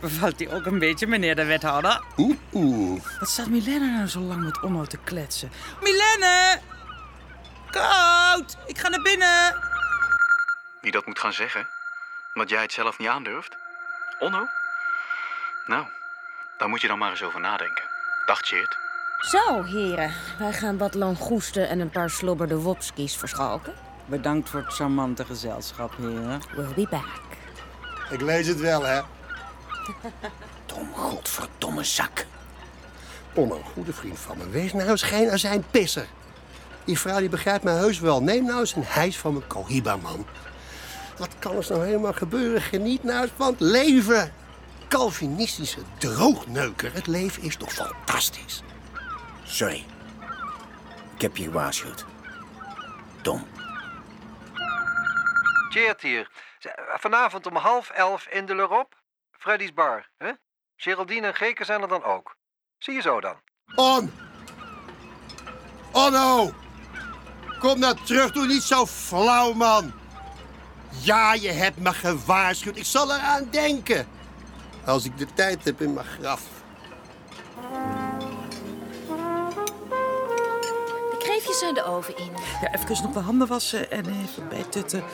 Bevalt 0.00 0.38
die 0.38 0.54
ook 0.54 0.66
een 0.66 0.78
beetje, 0.78 1.06
meneer 1.06 1.36
de 1.36 1.44
wethouder? 1.44 2.02
Oeh, 2.16 2.36
oeh. 2.52 3.02
Wat 3.18 3.28
staat 3.28 3.46
Milène 3.46 3.90
nou 3.90 4.06
zo 4.08 4.20
lang 4.20 4.44
met 4.44 4.60
onnood 4.60 4.90
te 4.90 4.98
kletsen? 5.04 5.50
Milène! 5.80 6.60
Koud! 7.70 8.56
Ik 8.66 8.78
ga 8.78 8.88
naar 8.88 9.02
binnen! 9.02 9.56
Wie 10.80 10.92
dat 10.92 11.06
moet 11.06 11.18
gaan 11.18 11.32
zeggen? 11.32 11.68
Omdat 12.34 12.50
jij 12.50 12.62
het 12.62 12.72
zelf 12.72 12.98
niet 12.98 13.08
aandurft? 13.08 13.56
Onno? 14.18 14.48
Nou, 15.66 15.86
daar 16.58 16.68
moet 16.68 16.80
je 16.80 16.88
dan 16.88 16.98
maar 16.98 17.10
eens 17.10 17.22
over 17.22 17.40
nadenken. 17.40 17.84
Dag, 18.26 18.40
Cheert. 18.40 18.81
Zo, 19.22 19.62
heren. 19.62 20.12
Wij 20.38 20.52
gaan 20.52 20.78
wat 20.78 20.94
langoesten 20.94 21.68
en 21.68 21.80
een 21.80 21.90
paar 21.90 22.10
slobberde 22.10 22.56
wopskies 22.56 23.16
verschalken. 23.16 23.72
Bedankt 24.06 24.48
voor 24.48 24.60
het 24.60 24.72
charmante 24.72 25.24
gezelschap, 25.24 25.96
heren. 25.96 26.40
We'll 26.54 26.74
be 26.74 26.86
back. 26.90 27.20
Ik 28.10 28.20
lees 28.20 28.46
het 28.46 28.60
wel, 28.60 28.82
hè? 28.82 29.00
Tom, 30.66 30.88
godverdomme 30.94 31.84
zak. 31.84 32.26
Onno, 33.34 33.60
goede 33.72 33.92
vriend 33.92 34.18
van 34.18 34.38
me. 34.38 34.48
Wees 34.48 34.72
nou 34.72 34.88
eens 34.88 35.02
geen 35.02 35.30
azijnpisser. 35.30 36.06
Die 36.84 36.98
vrouw 36.98 37.18
die 37.18 37.28
begrijpt 37.28 37.64
mij 37.64 37.74
heus 37.74 38.00
wel. 38.00 38.22
Neem 38.22 38.44
nou 38.44 38.60
eens 38.60 38.74
een 38.74 38.84
hijs 38.86 39.18
van 39.18 39.32
mijn 39.32 39.46
Cohiba, 39.46 39.96
man. 39.96 40.26
Wat 41.16 41.30
kan 41.38 41.56
er 41.56 41.66
nou 41.68 41.84
helemaal 41.84 42.12
gebeuren? 42.12 42.62
Geniet 42.62 43.02
nou 43.02 43.22
eens 43.22 43.32
van 43.36 43.50
het 43.50 43.60
leven. 43.60 44.32
Calvinistische 44.88 45.80
droogneuker. 45.98 46.94
Het 46.94 47.06
leven 47.06 47.42
is 47.42 47.56
toch 47.56 47.72
fantastisch? 47.72 48.62
Sorry. 49.52 49.84
Ik 51.14 51.20
heb 51.20 51.36
je 51.36 51.44
gewaarschuwd. 51.44 52.04
Tom. 53.22 53.46
Cheert 55.70 56.00
hier. 56.00 56.30
Z- 56.58 56.66
Vanavond 57.00 57.46
om 57.46 57.56
half 57.56 57.90
elf 57.90 58.26
in 58.26 58.46
de 58.46 58.54
Lerop. 58.54 59.02
Freddy's 59.30 59.72
Bar, 59.74 60.08
hè? 60.18 60.30
Geraldine 60.76 61.26
en 61.26 61.34
Geke 61.34 61.64
zijn 61.64 61.82
er 61.82 61.88
dan 61.88 62.02
ook. 62.04 62.36
Zie 62.78 62.94
je 62.94 63.00
zo 63.00 63.20
dan. 63.20 63.36
On! 63.74 64.12
Onno! 65.92 66.52
Kom 67.58 67.78
nou 67.78 67.96
terug, 68.04 68.32
doe 68.32 68.46
niet 68.46 68.62
zo 68.62 68.86
flauw, 68.86 69.52
man. 69.52 69.92
Ja, 71.02 71.34
je 71.34 71.50
hebt 71.50 71.78
me 71.78 71.92
gewaarschuwd. 71.92 72.76
Ik 72.76 72.84
zal 72.84 73.12
eraan 73.14 73.48
denken. 73.50 74.08
Als 74.86 75.04
ik 75.04 75.18
de 75.18 75.26
tijd 75.34 75.64
heb 75.64 75.80
in 75.80 75.92
mijn 75.94 76.06
graf. 76.06 76.42
Zijn 81.50 81.74
de 81.74 81.84
oven 81.84 82.16
in. 82.16 82.30
Ja, 82.60 82.74
even 82.74 83.02
nog 83.02 83.12
de 83.12 83.18
handen 83.18 83.48
wassen 83.48 83.90
en 83.90 84.04
even 84.06 84.48
bijtutten. 84.48 85.04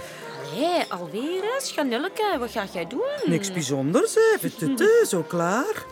Hé, 0.54 0.84
alweer 0.88 1.54
eens? 1.54 1.74
Janelleke, 1.74 2.36
wat 2.38 2.50
ga 2.50 2.64
jij 2.72 2.86
doen? 2.86 3.06
Niks 3.24 3.52
bijzonders, 3.52 4.16
even 4.34 4.56
tutten, 4.56 5.06
zo 5.06 5.22
klaar. 5.22 5.84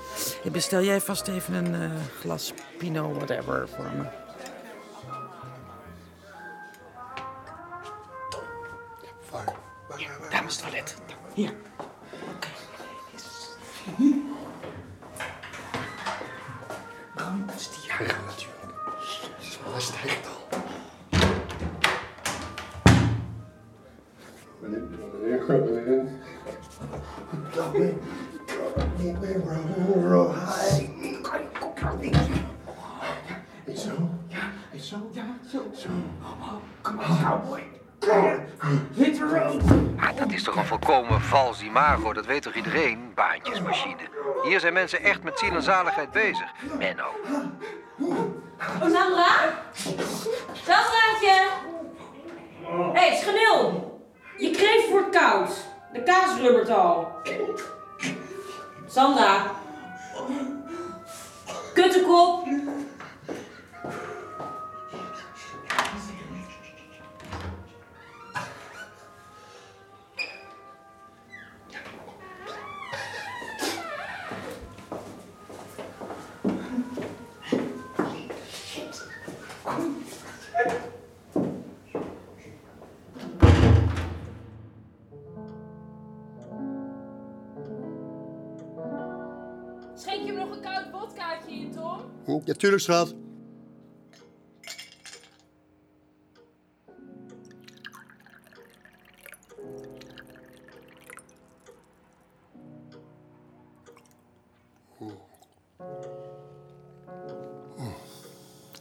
Bestel 0.52 0.82
jij 0.82 1.00
vast 1.00 1.28
even 1.28 1.54
een 1.54 1.74
eh, 1.74 1.90
glas 2.20 2.52
Pinot 2.78 3.16
whatever 3.16 3.68
voor 3.68 3.90
me. 3.96 4.04
Dames 10.30 10.56
toilet. 10.56 10.96
Hier. 11.34 11.54
Oké. 12.34 12.48
Dan 17.14 17.50
stier. 17.56 18.16
Zo, 19.66 19.72
daar 19.72 19.80
stijgt 19.80 20.26
al. 20.26 20.58
Zo. 33.74 34.08
Ja, 34.28 34.78
zo. 34.78 35.10
Ja, 35.12 35.24
zo. 35.50 35.62
Dat 40.16 40.32
is 40.32 40.42
toch 40.42 40.56
een 40.56 40.64
volkomen 40.64 41.20
vals 41.20 41.62
imago, 41.62 42.12
dat 42.12 42.26
weet 42.26 42.42
toch 42.42 42.54
iedereen? 42.54 43.12
Baantjesmachine. 43.14 44.08
Hier 44.42 44.60
zijn 44.60 44.72
mensen 44.72 45.02
echt 45.02 45.22
met 45.22 45.38
ziel 45.38 45.54
en 45.54 45.62
zaligheid 45.62 46.10
bezig. 46.10 46.52
Menno. 46.78 47.04
Oh, 48.60 48.88
Sandra? 48.88 49.62
Sandraatje! 50.64 51.36
Hé, 52.92 52.98
hey, 52.98 53.16
Schanil! 53.16 53.84
Je 54.38 54.50
kreeft 54.50 54.90
wordt 54.90 55.18
koud. 55.18 55.50
De 55.92 56.02
kaas 56.02 56.40
rubbert 56.40 56.70
al. 56.70 57.08
Sandra. 58.86 59.50
Kuttekop. 61.74 62.46
Hm, 92.56 92.62
Ja, 92.62 92.62
tuurlijk, 92.62 92.82
schat. 92.82 93.14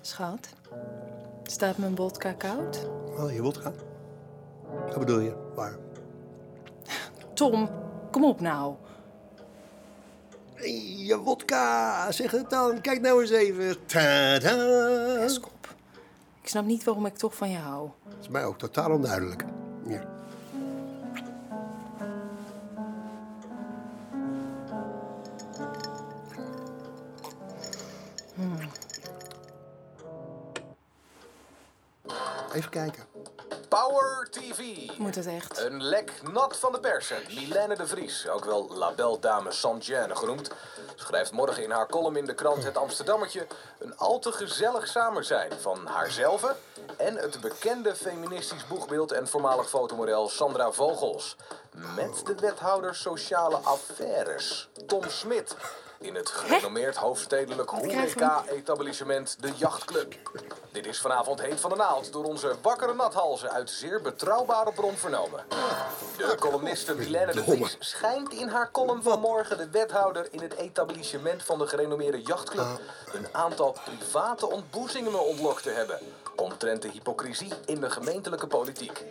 Schat, 0.01 0.49
staat 1.43 1.77
mijn 1.77 1.95
vodka 1.95 2.31
koud? 2.31 2.87
Oh, 3.17 3.31
je 3.33 3.53
gaan? 3.53 3.73
Wat 4.87 4.99
bedoel 4.99 5.19
je? 5.19 5.33
Waar? 5.55 5.77
Tom, 7.33 7.69
kom 8.11 8.25
op 8.25 8.39
nou. 8.41 8.75
Je 11.05 11.17
wodka, 11.23 12.11
zeg 12.11 12.31
het 12.31 12.49
dan. 12.49 12.81
Kijk 12.81 13.01
nou 13.01 13.21
eens 13.21 13.31
even. 13.31 13.85
Tada! 13.85 15.27
Ik 16.41 16.51
snap 16.51 16.65
niet 16.65 16.83
waarom 16.83 17.05
ik 17.05 17.15
toch 17.15 17.35
van 17.35 17.49
je 17.49 17.57
hou. 17.57 17.89
Dat 18.03 18.17
is 18.21 18.27
mij 18.27 18.45
ook 18.45 18.57
totaal 18.57 18.91
onduidelijk. 18.91 19.43
Ja. 19.87 20.03
Hmm. 28.35 28.59
Even 32.53 32.69
kijken. 32.69 33.14
Power 33.95 34.27
TV. 34.29 34.89
Moet 34.97 35.15
het 35.15 35.27
echt? 35.27 35.59
Een 35.59 35.83
lek 35.83 36.11
nat 36.31 36.57
van 36.57 36.71
de 36.71 36.79
persen. 36.79 37.17
Milène 37.27 37.75
de 37.75 37.87
Vries, 37.87 38.27
ook 38.27 38.45
wel 38.45 38.69
La 38.73 38.91
Belle 38.91 39.19
Dame 39.19 39.51
Saint-Jeanne 39.51 40.15
genoemd, 40.15 40.49
schrijft 40.95 41.31
morgen 41.31 41.63
in 41.63 41.71
haar 41.71 41.87
column 41.87 42.15
in 42.15 42.25
de 42.25 42.33
krant 42.33 42.63
Het 42.63 42.77
Amsterdammertje 42.77 43.47
een 43.79 43.97
al 43.97 44.19
te 44.19 44.31
gezellig 44.31 44.87
samen 44.87 45.25
zijn 45.25 45.51
van 45.61 45.85
haarzelf 45.85 46.55
en 46.97 47.15
het 47.15 47.41
bekende 47.41 47.95
feministisch 47.95 48.67
boegbeeld 48.67 49.11
en 49.11 49.27
voormalig 49.27 49.69
fotomodel 49.69 50.29
Sandra 50.29 50.71
Vogels. 50.71 51.35
Met 51.95 52.25
de 52.25 52.35
wethouder 52.35 52.95
sociale 52.95 53.57
affaires, 53.57 54.69
Tom 54.85 55.03
Smit. 55.07 55.55
In 55.99 56.15
het 56.15 56.29
gerenommeerd 56.29 56.95
hoofdstedelijk 56.95 57.69
horeca-etablissement 57.69 59.37
De 59.41 59.51
Jachtclub. 59.57 60.15
Is 60.95 61.01
vanavond 61.01 61.41
heet 61.41 61.59
van 61.59 61.69
de 61.69 61.75
naald 61.75 62.11
door 62.13 62.23
onze 62.23 62.55
wakkere 62.61 62.93
nathalzen 62.93 63.51
uit 63.51 63.69
zeer 63.69 64.01
betrouwbare 64.01 64.71
bron 64.71 64.95
vernomen. 64.97 65.45
De 66.17 66.35
columniste 66.39 66.95
Milène 66.95 67.31
de 67.31 67.43
Vries 67.43 67.75
schijnt 67.79 68.33
in 68.33 68.47
haar 68.47 68.71
column 68.71 69.03
van 69.03 69.19
morgen 69.19 69.57
de 69.57 69.69
wethouder 69.69 70.27
in 70.31 70.41
het 70.41 70.55
etablissement 70.55 71.43
van 71.43 71.57
de 71.57 71.67
gerenommeerde 71.67 72.21
jachtclub 72.21 72.79
een 73.13 73.27
aantal 73.31 73.75
private 73.85 74.49
ontboezemingen 74.49 75.25
ontlokt 75.25 75.63
te 75.63 75.69
hebben. 75.69 75.99
Omtrent 76.35 76.81
de 76.81 76.89
hypocrisie 76.89 77.53
in 77.65 77.79
de 77.79 77.89
gemeentelijke 77.89 78.47
politiek. 78.47 79.03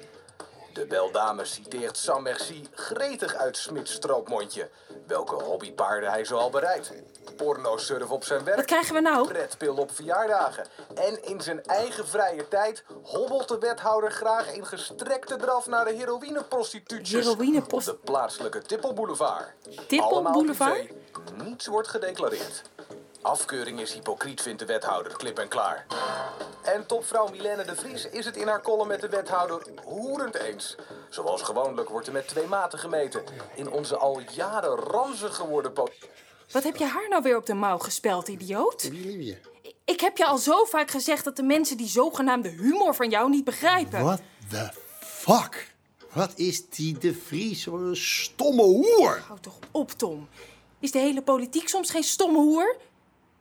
De 0.73 0.87
beldame 0.87 1.44
citeert 1.44 1.97
Sam 1.97 2.23
Merci 2.23 2.68
gretig 2.75 3.35
uit 3.35 3.57
Smits 3.57 3.92
stroopmondje. 3.92 4.70
Welke 5.07 5.35
hobbypaarden 5.35 6.11
hij 6.11 6.25
zoal 6.25 6.51
bereidt. 6.51 6.92
Porno-surf 7.37 8.11
op 8.11 8.25
zijn 8.25 8.44
werk. 8.44 8.57
Wat 8.57 8.64
krijgen 8.64 8.94
we 8.94 9.01
nou? 9.01 9.29
Pretpil 9.29 9.75
op 9.77 9.94
verjaardagen. 9.94 10.66
En 10.94 11.23
in 11.23 11.40
zijn 11.40 11.62
eigen 11.64 12.09
vrije 12.09 12.49
tijd 12.49 12.85
hobbelt 13.03 13.49
de 13.49 13.59
wethouder 13.59 14.11
graag 14.11 14.53
in 14.53 14.66
gestrekte 14.66 15.37
draf 15.37 15.66
naar 15.66 15.85
de 15.85 15.92
heroïneprostituutjes. 15.92 17.27
Heroïneprost- 17.27 17.88
Op 17.88 18.01
de 18.01 18.12
plaatselijke 18.12 18.62
Tippelboulevard. 18.62 19.53
Tippelboulevard? 19.88 20.92
Niets 21.44 21.66
wordt 21.66 21.88
gedeclareerd. 21.88 22.62
Afkeuring 23.23 23.81
is 23.81 23.92
hypocriet, 23.92 24.42
vindt 24.42 24.59
de 24.59 24.66
wethouder, 24.66 25.16
klip 25.16 25.38
en 25.38 25.49
klaar. 25.49 25.87
En 26.62 26.87
topvrouw 26.87 27.29
Milène 27.29 27.64
de 27.64 27.77
Vries 27.77 28.09
is 28.09 28.25
het 28.25 28.37
in 28.37 28.47
haar 28.47 28.61
column 28.62 28.88
met 28.88 29.01
de 29.01 29.09
wethouder 29.09 29.62
hoerend 29.85 30.35
eens. 30.35 30.77
Zoals 31.09 31.42
gewoonlijk 31.42 31.88
wordt 31.88 32.07
er 32.07 32.12
met 32.12 32.29
twee 32.29 32.47
maten 32.47 32.79
gemeten. 32.79 33.25
In 33.55 33.70
onze 33.70 33.97
al 33.97 34.20
jaren 34.31 34.75
ranzig 34.77 35.37
geworden 35.37 35.73
Wat 36.52 36.62
heb 36.62 36.76
je 36.76 36.85
haar 36.85 37.09
nou 37.09 37.22
weer 37.22 37.37
op 37.37 37.46
de 37.46 37.54
mouw 37.54 37.78
gespeld, 37.78 38.28
idioot? 38.28 38.83
Je? 38.92 39.38
Ik 39.85 40.00
heb 40.00 40.16
je 40.16 40.26
al 40.26 40.38
zo 40.38 40.64
vaak 40.64 40.90
gezegd 40.90 41.24
dat 41.24 41.37
de 41.37 41.42
mensen 41.42 41.76
die 41.76 41.88
zogenaamde 41.88 42.48
humor 42.48 42.94
van 42.94 43.11
jou 43.11 43.30
niet 43.30 43.44
begrijpen. 43.44 44.02
What 44.02 44.20
the 44.48 44.68
fuck? 45.00 45.72
Wat 46.12 46.33
is 46.37 46.68
die 46.68 46.98
de 46.98 47.14
Vries? 47.14 47.62
Zo'n 47.62 47.96
stomme 47.96 48.62
hoer. 48.62 49.22
Houd 49.26 49.42
toch 49.42 49.59
op, 49.70 49.90
Tom. 49.90 50.28
Is 50.80 50.90
de 50.90 50.98
hele 50.98 51.22
politiek 51.22 51.68
soms 51.68 51.90
geen 51.90 52.02
stomme 52.02 52.38
hoer? 52.38 52.76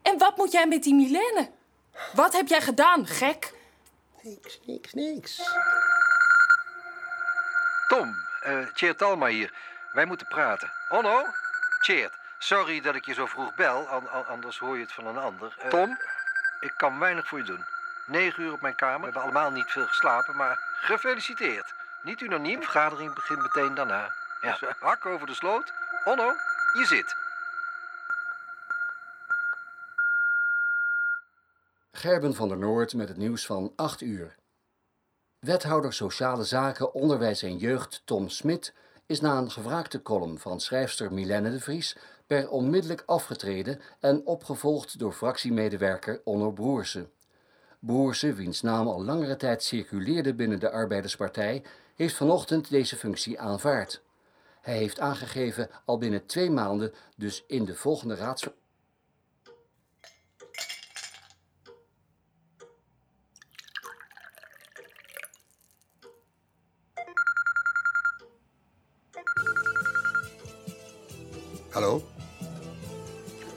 En 0.02 0.18
wat 0.18 0.38
moet 0.38 0.52
jij 0.52 0.68
met 0.68 0.84
die 0.84 0.94
Milène? 0.94 1.50
Wat 2.14 2.34
heb 2.34 2.48
jij 2.48 2.62
gedaan, 2.62 3.08
gek? 3.08 3.54
Niks, 4.22 4.60
niks, 4.66 4.94
niks. 4.94 5.42
Tom, 7.88 8.14
eh 8.42 8.68
Tjeerd 8.74 8.98
Talma 8.98 9.28
hier. 9.28 9.54
Wij 9.94 10.06
moeten 10.06 10.28
praten. 10.28 10.72
Onno? 10.90 11.22
Tjeerd, 11.82 12.14
Sorry 12.44 12.82
dat 12.82 12.96
ik 12.96 13.06
je 13.06 13.14
zo 13.14 13.26
vroeg 13.26 13.56
bel, 13.56 13.88
anders 14.28 14.58
hoor 14.58 14.76
je 14.76 14.82
het 14.82 14.94
van 14.94 15.08
een 15.08 15.18
ander. 15.18 15.56
Eh, 15.60 15.70
Tom? 15.70 15.98
Ik 16.60 16.74
kan 16.78 17.00
weinig 17.00 17.28
voor 17.28 17.38
je 17.38 17.46
doen. 17.46 17.66
Negen 18.08 18.44
uur 18.44 18.54
op 18.54 18.62
mijn 18.62 18.76
kamer. 18.76 18.98
We 18.98 19.04
hebben 19.04 19.22
allemaal 19.22 19.52
niet 19.52 19.72
veel 19.72 19.86
geslapen, 19.86 20.36
maar 20.36 20.60
gefeliciteerd. 20.82 21.74
Niet 22.02 22.22
unaniem. 22.22 22.60
De 22.60 22.66
vergadering 22.66 23.14
begint 23.14 23.42
meteen 23.42 23.76
daarna. 23.76 24.14
Ja. 24.42 24.52
Dus, 24.52 24.62
eh, 24.62 24.76
hak 24.80 25.06
over 25.06 25.28
de 25.28 25.34
sloot. 25.34 25.74
Onno, 26.06 26.32
je 26.74 26.86
zit. 26.86 27.16
Gerben 31.92 32.36
van 32.36 32.48
der 32.48 32.58
Noord 32.58 32.94
met 32.94 33.08
het 33.08 33.18
nieuws 33.18 33.46
van 33.46 33.74
8 33.76 34.02
uur. 34.02 34.36
Wethouder 35.40 35.94
Sociale 35.94 36.44
Zaken, 36.44 36.94
Onderwijs 36.94 37.42
en 37.42 37.58
Jeugd 37.58 38.02
Tom 38.06 38.30
Smit 38.30 38.74
is 39.06 39.22
na 39.22 39.38
een 39.38 39.52
gevraagde 39.52 40.02
column 40.02 40.40
van 40.40 40.60
schrijfster 40.60 41.12
Milène 41.12 41.50
de 41.50 41.60
Vries 41.60 41.98
per 42.28 42.50
onmiddellijk 42.50 43.04
afgetreden 43.06 43.80
en 44.00 44.26
opgevolgd 44.26 45.00
door 45.00 45.14
fractiemedewerker 45.14 46.22
Onno 46.24 46.52
Broersen. 46.52 47.12
Broersen, 47.80 48.36
wiens 48.36 48.62
naam 48.62 48.88
al 48.88 49.04
langere 49.04 49.36
tijd 49.36 49.64
circuleerde 49.64 50.34
binnen 50.34 50.60
de 50.60 50.72
Arbeiderspartij, 50.72 51.64
heeft 51.96 52.16
vanochtend 52.16 52.70
deze 52.70 52.96
functie 52.96 53.40
aanvaard. 53.40 54.02
Hij 54.62 54.78
heeft 54.78 55.00
aangegeven 55.00 55.70
al 55.86 55.98
binnen 55.98 56.26
twee 56.26 56.50
maanden, 56.50 56.94
dus 57.16 57.44
in 57.48 57.66
de 57.66 57.76
volgende 57.76 58.16
raads. 58.16 58.48
Hallo? 71.70 72.13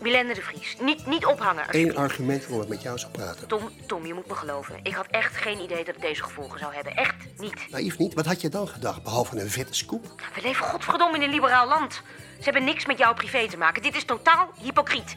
Milène 0.07 0.35
de 0.35 0.43
Vries, 0.43 0.77
niet, 0.81 1.07
niet 1.07 1.27
ophangen. 1.27 1.65
Eén 1.71 1.97
argument 1.97 2.43
waarom 2.47 2.63
ik 2.63 2.69
met 2.69 2.83
jou 2.83 2.99
zou 2.99 3.13
praten. 3.13 3.49
Tom, 3.49 3.71
Tom, 3.87 4.07
je 4.07 4.15
moet 4.15 4.27
me 4.27 4.35
geloven. 4.35 4.81
Ik 4.83 4.95
had 4.95 5.07
echt 5.11 5.37
geen 5.37 5.61
idee 5.61 5.85
dat 5.85 5.95
het 5.95 6.01
deze 6.01 6.23
gevolgen 6.23 6.59
zou 6.59 6.75
hebben. 6.75 6.97
Echt 6.97 7.15
niet. 7.39 7.71
Naïef 7.71 7.99
niet? 7.99 8.15
Wat 8.15 8.27
had 8.27 8.41
je 8.41 8.49
dan 8.49 8.69
gedacht, 8.69 9.03
behalve 9.03 9.41
een 9.41 9.51
vette 9.51 9.75
scoop? 9.75 10.05
We 10.35 10.41
leven 10.43 10.65
godverdomme 10.65 11.17
in 11.17 11.23
een 11.23 11.31
liberaal 11.31 11.69
land. 11.69 11.93
Ze 12.39 12.45
hebben 12.45 12.65
niks 12.65 12.87
met 12.87 12.99
jouw 12.99 13.15
privé 13.15 13.49
te 13.49 13.57
maken. 13.57 13.83
Dit 13.83 13.97
is 13.97 14.05
totaal 14.05 14.53
hypocriet. 14.63 15.15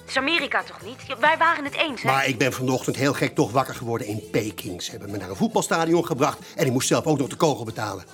Het 0.00 0.08
is 0.08 0.16
Amerika 0.16 0.62
toch 0.62 0.82
niet? 0.82 1.06
Ja, 1.06 1.18
Wij 1.18 1.38
waren 1.38 1.64
het 1.64 1.74
eens, 1.74 2.02
hè? 2.02 2.10
Maar 2.10 2.26
ik 2.26 2.38
ben 2.38 2.52
vanochtend 2.52 2.96
heel 2.96 3.12
gek 3.14 3.34
toch 3.34 3.50
wakker 3.52 3.74
geworden 3.74 4.06
in 4.06 4.22
Peking. 4.30 4.82
Ze 4.82 4.90
hebben 4.90 5.10
me 5.10 5.16
naar 5.16 5.30
een 5.30 5.36
voetbalstadion 5.36 6.06
gebracht 6.06 6.38
en 6.56 6.66
ik 6.66 6.72
moest 6.72 6.88
zelf 6.88 7.04
ook 7.04 7.18
nog 7.18 7.28
de 7.28 7.36
kogel 7.36 7.64
betalen. 7.64 8.04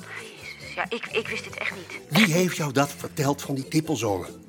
Ja, 0.74 0.84
ik, 0.88 1.06
ik 1.06 1.28
wist 1.28 1.44
dit 1.44 1.56
echt 1.56 1.72
niet. 1.74 2.00
Wie 2.08 2.34
heeft 2.34 2.56
jou 2.56 2.72
dat 2.72 2.92
verteld 2.96 3.42
van 3.42 3.54
die 3.54 3.68
tippelzongen? 3.68 4.44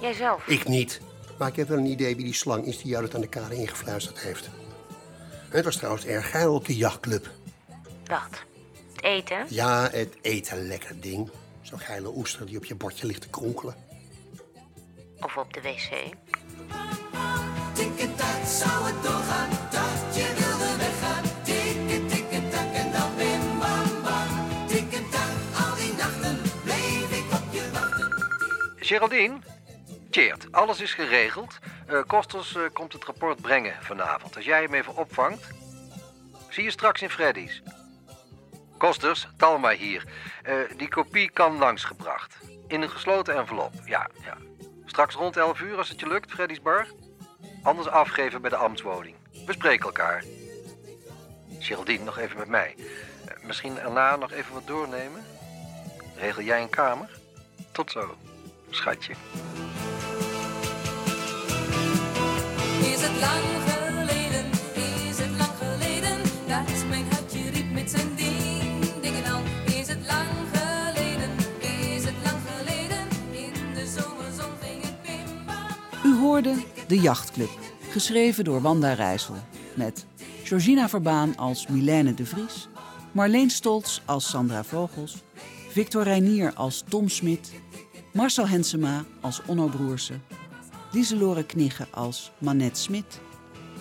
Jijzelf. 0.00 0.46
Ik 0.46 0.68
niet. 0.68 1.00
Maar 1.38 1.48
ik 1.48 1.56
heb 1.56 1.68
wel 1.68 1.78
een 1.78 1.86
idee 1.86 2.16
wie 2.16 2.24
die 2.24 2.34
slang 2.34 2.64
is 2.64 2.78
die 2.78 2.86
jou 2.86 3.02
dat 3.02 3.14
aan 3.14 3.20
de 3.20 3.26
kade 3.26 3.56
ingefluisterd 3.56 4.18
heeft. 4.20 4.48
Het 5.48 5.64
was 5.64 5.76
trouwens 5.76 6.04
erg 6.04 6.30
geil 6.30 6.54
op 6.54 6.66
de 6.66 6.76
jachtclub. 6.76 7.30
Wat? 8.06 8.42
Het 8.94 9.04
eten? 9.04 9.46
Ja, 9.48 9.88
het 9.90 10.14
eten 10.20 10.66
lekker 10.66 11.00
ding. 11.00 11.30
Zo'n 11.62 11.78
geile 11.78 12.08
oester 12.16 12.46
die 12.46 12.56
op 12.56 12.64
je 12.64 12.74
bordje 12.74 13.06
ligt 13.06 13.20
te 13.20 13.28
kronkelen. 13.28 13.74
Of 15.20 15.36
op 15.36 15.52
de 15.54 15.60
wc? 15.60 16.14
Tikketak 17.72 18.46
zou 18.46 18.84
het 18.84 19.02
doorgaan, 19.02 19.50
dat 19.70 20.16
je 20.16 20.26
wilde 20.38 20.76
weggaan. 20.76 21.24
Tikke, 21.42 22.06
tikke, 22.06 22.48
tak 22.48 22.72
en 22.72 22.92
dan 22.92 23.16
bim 23.16 23.58
bam 23.58 24.02
bam. 24.02 24.66
Tikketak, 24.66 25.32
al 25.60 25.74
die 25.76 25.92
nachten 25.92 26.36
bleef 26.64 27.10
ik 27.18 27.32
op 27.32 27.52
je 27.52 27.70
wachten. 27.72 28.08
Geraldine? 28.76 29.36
Alles 30.50 30.80
is 30.80 30.94
geregeld. 30.94 31.58
Eh 31.86 32.02
Kosters 32.06 32.54
eh, 32.54 32.62
komt 32.72 32.92
het 32.92 33.04
rapport 33.04 33.40
brengen 33.40 33.74
vanavond. 33.80 34.36
Als 34.36 34.44
jij 34.44 34.62
hem 34.62 34.74
even 34.74 34.96
opvangt. 34.96 35.48
Zie 36.48 36.64
je 36.64 36.70
straks 36.70 37.02
in 37.02 37.10
Freddy's. 37.10 37.62
Kosters, 38.78 39.28
Talma 39.36 39.70
hier. 39.70 40.04
Eh, 40.42 40.54
die 40.76 40.88
kopie 40.88 41.30
kan 41.30 41.58
langsgebracht. 41.58 42.38
In 42.66 42.82
een 42.82 42.90
gesloten 42.90 43.34
envelop, 43.34 43.72
ja, 43.84 44.08
ja. 44.22 44.36
Straks 44.86 45.14
rond 45.14 45.36
11 45.36 45.60
uur 45.60 45.76
als 45.76 45.88
het 45.88 46.00
je 46.00 46.08
lukt, 46.08 46.30
Freddy's 46.30 46.62
Bar. 46.62 46.86
Anders 47.62 47.88
afgeven 47.88 48.40
bij 48.40 48.50
de 48.50 48.56
ambtswoning. 48.56 49.16
We 49.46 49.52
spreken 49.52 49.84
elkaar. 49.84 50.24
Geraldine, 51.58 52.04
nog 52.04 52.18
even 52.18 52.38
met 52.38 52.48
mij. 52.48 52.76
Misschien 53.42 53.78
erna 53.78 54.16
nog 54.16 54.32
even 54.32 54.54
wat 54.54 54.66
doornemen? 54.66 55.24
Regel 56.16 56.42
jij 56.42 56.62
een 56.62 56.70
kamer? 56.70 57.10
Tot 57.72 57.90
zo, 57.90 58.16
schatje. 58.70 59.14
U 76.04 76.16
hoorde 76.18 76.54
De 76.86 77.00
Jachtclub, 77.00 77.50
geschreven 77.90 78.44
door 78.44 78.60
Wanda 78.60 78.92
Rijssel. 78.92 79.34
Met 79.74 80.06
Georgina 80.42 80.88
Verbaan 80.88 81.36
als 81.36 81.66
Milène 81.66 82.14
de 82.14 82.26
Vries, 82.26 82.68
Marleen 83.12 83.50
Stolz 83.50 84.00
als 84.04 84.30
Sandra 84.30 84.64
Vogels, 84.64 85.22
Victor 85.68 86.02
Reinier 86.02 86.54
als 86.54 86.84
Tom 86.88 87.08
Smit, 87.08 87.52
Marcel 88.12 88.48
Hensema 88.48 89.04
als 89.20 89.40
Onno 89.46 89.66
Broersen, 89.66 90.22
Lieselore 90.94 91.44
Knigge 91.44 91.86
als 91.90 92.30
Manette 92.38 92.80
Smit, 92.80 93.20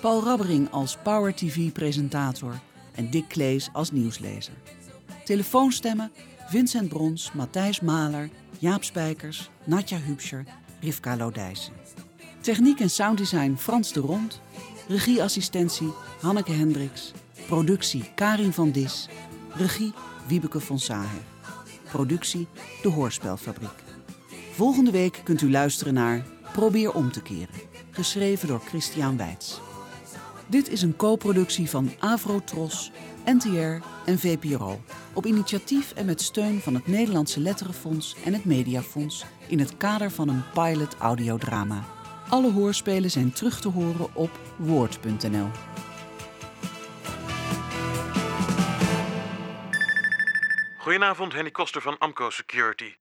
Paul 0.01 0.23
Rabbering 0.23 0.69
als 0.71 0.97
Power 1.03 1.35
TV-presentator 1.35 2.59
en 2.95 3.09
Dick 3.09 3.27
Klees 3.27 3.69
als 3.73 3.91
nieuwslezer. 3.91 4.53
Telefoonstemmen 5.25 6.11
Vincent 6.47 6.89
Brons, 6.89 7.31
Matthijs 7.33 7.79
Maler, 7.79 8.29
Jaap 8.59 8.83
Spijkers, 8.83 9.49
Natja 9.63 9.97
Hubscher, 9.97 10.45
Rivka 10.81 11.17
Lodijsen. 11.17 11.73
Techniek 12.41 12.79
en 12.79 12.89
sounddesign 12.89 13.55
Frans 13.55 13.93
de 13.93 13.99
Rond. 13.99 14.41
Regieassistentie 14.87 15.93
Hanneke 16.21 16.51
Hendricks. 16.51 17.11
Productie 17.47 18.03
Karin 18.15 18.53
van 18.53 18.71
Dis. 18.71 19.07
Regie 19.55 19.93
Wiebeke 20.27 20.59
von 20.59 20.79
Saher. 20.79 21.21
Productie 21.91 22.47
De 22.81 22.89
Hoorspelfabriek. 22.89 23.83
Volgende 24.53 24.91
week 24.91 25.21
kunt 25.23 25.41
u 25.41 25.51
luisteren 25.51 25.93
naar 25.93 26.32
Probeer 26.53 26.93
om 26.93 27.11
te 27.11 27.21
keren. 27.21 27.61
Geschreven 27.91 28.47
door 28.47 28.59
Christian 28.59 29.17
Weitz. 29.17 29.59
Dit 30.47 30.69
is 30.69 30.81
een 30.81 30.95
co-productie 30.95 31.69
van 31.69 31.91
Avrotros, 31.99 32.91
NTR 33.25 33.85
en 34.05 34.19
VPRO. 34.19 34.81
Op 35.13 35.25
initiatief 35.25 35.93
en 35.93 36.05
met 36.05 36.21
steun 36.21 36.59
van 36.59 36.73
het 36.73 36.87
Nederlandse 36.87 37.39
Letterenfonds 37.39 38.15
en 38.25 38.33
het 38.33 38.45
Mediafonds 38.45 39.25
in 39.47 39.59
het 39.59 39.77
kader 39.77 40.11
van 40.11 40.29
een 40.29 40.43
pilot 40.53 40.95
audiodrama. 40.95 41.83
Alle 42.29 42.51
hoorspelen 42.51 43.11
zijn 43.11 43.33
terug 43.33 43.61
te 43.61 43.69
horen 43.69 44.15
op 44.15 44.39
woord.nl. 44.57 45.47
Goedenavond, 50.77 51.33
Henny 51.33 51.51
Koster 51.51 51.81
van 51.81 51.97
Amco 51.97 52.29
Security. 52.29 52.93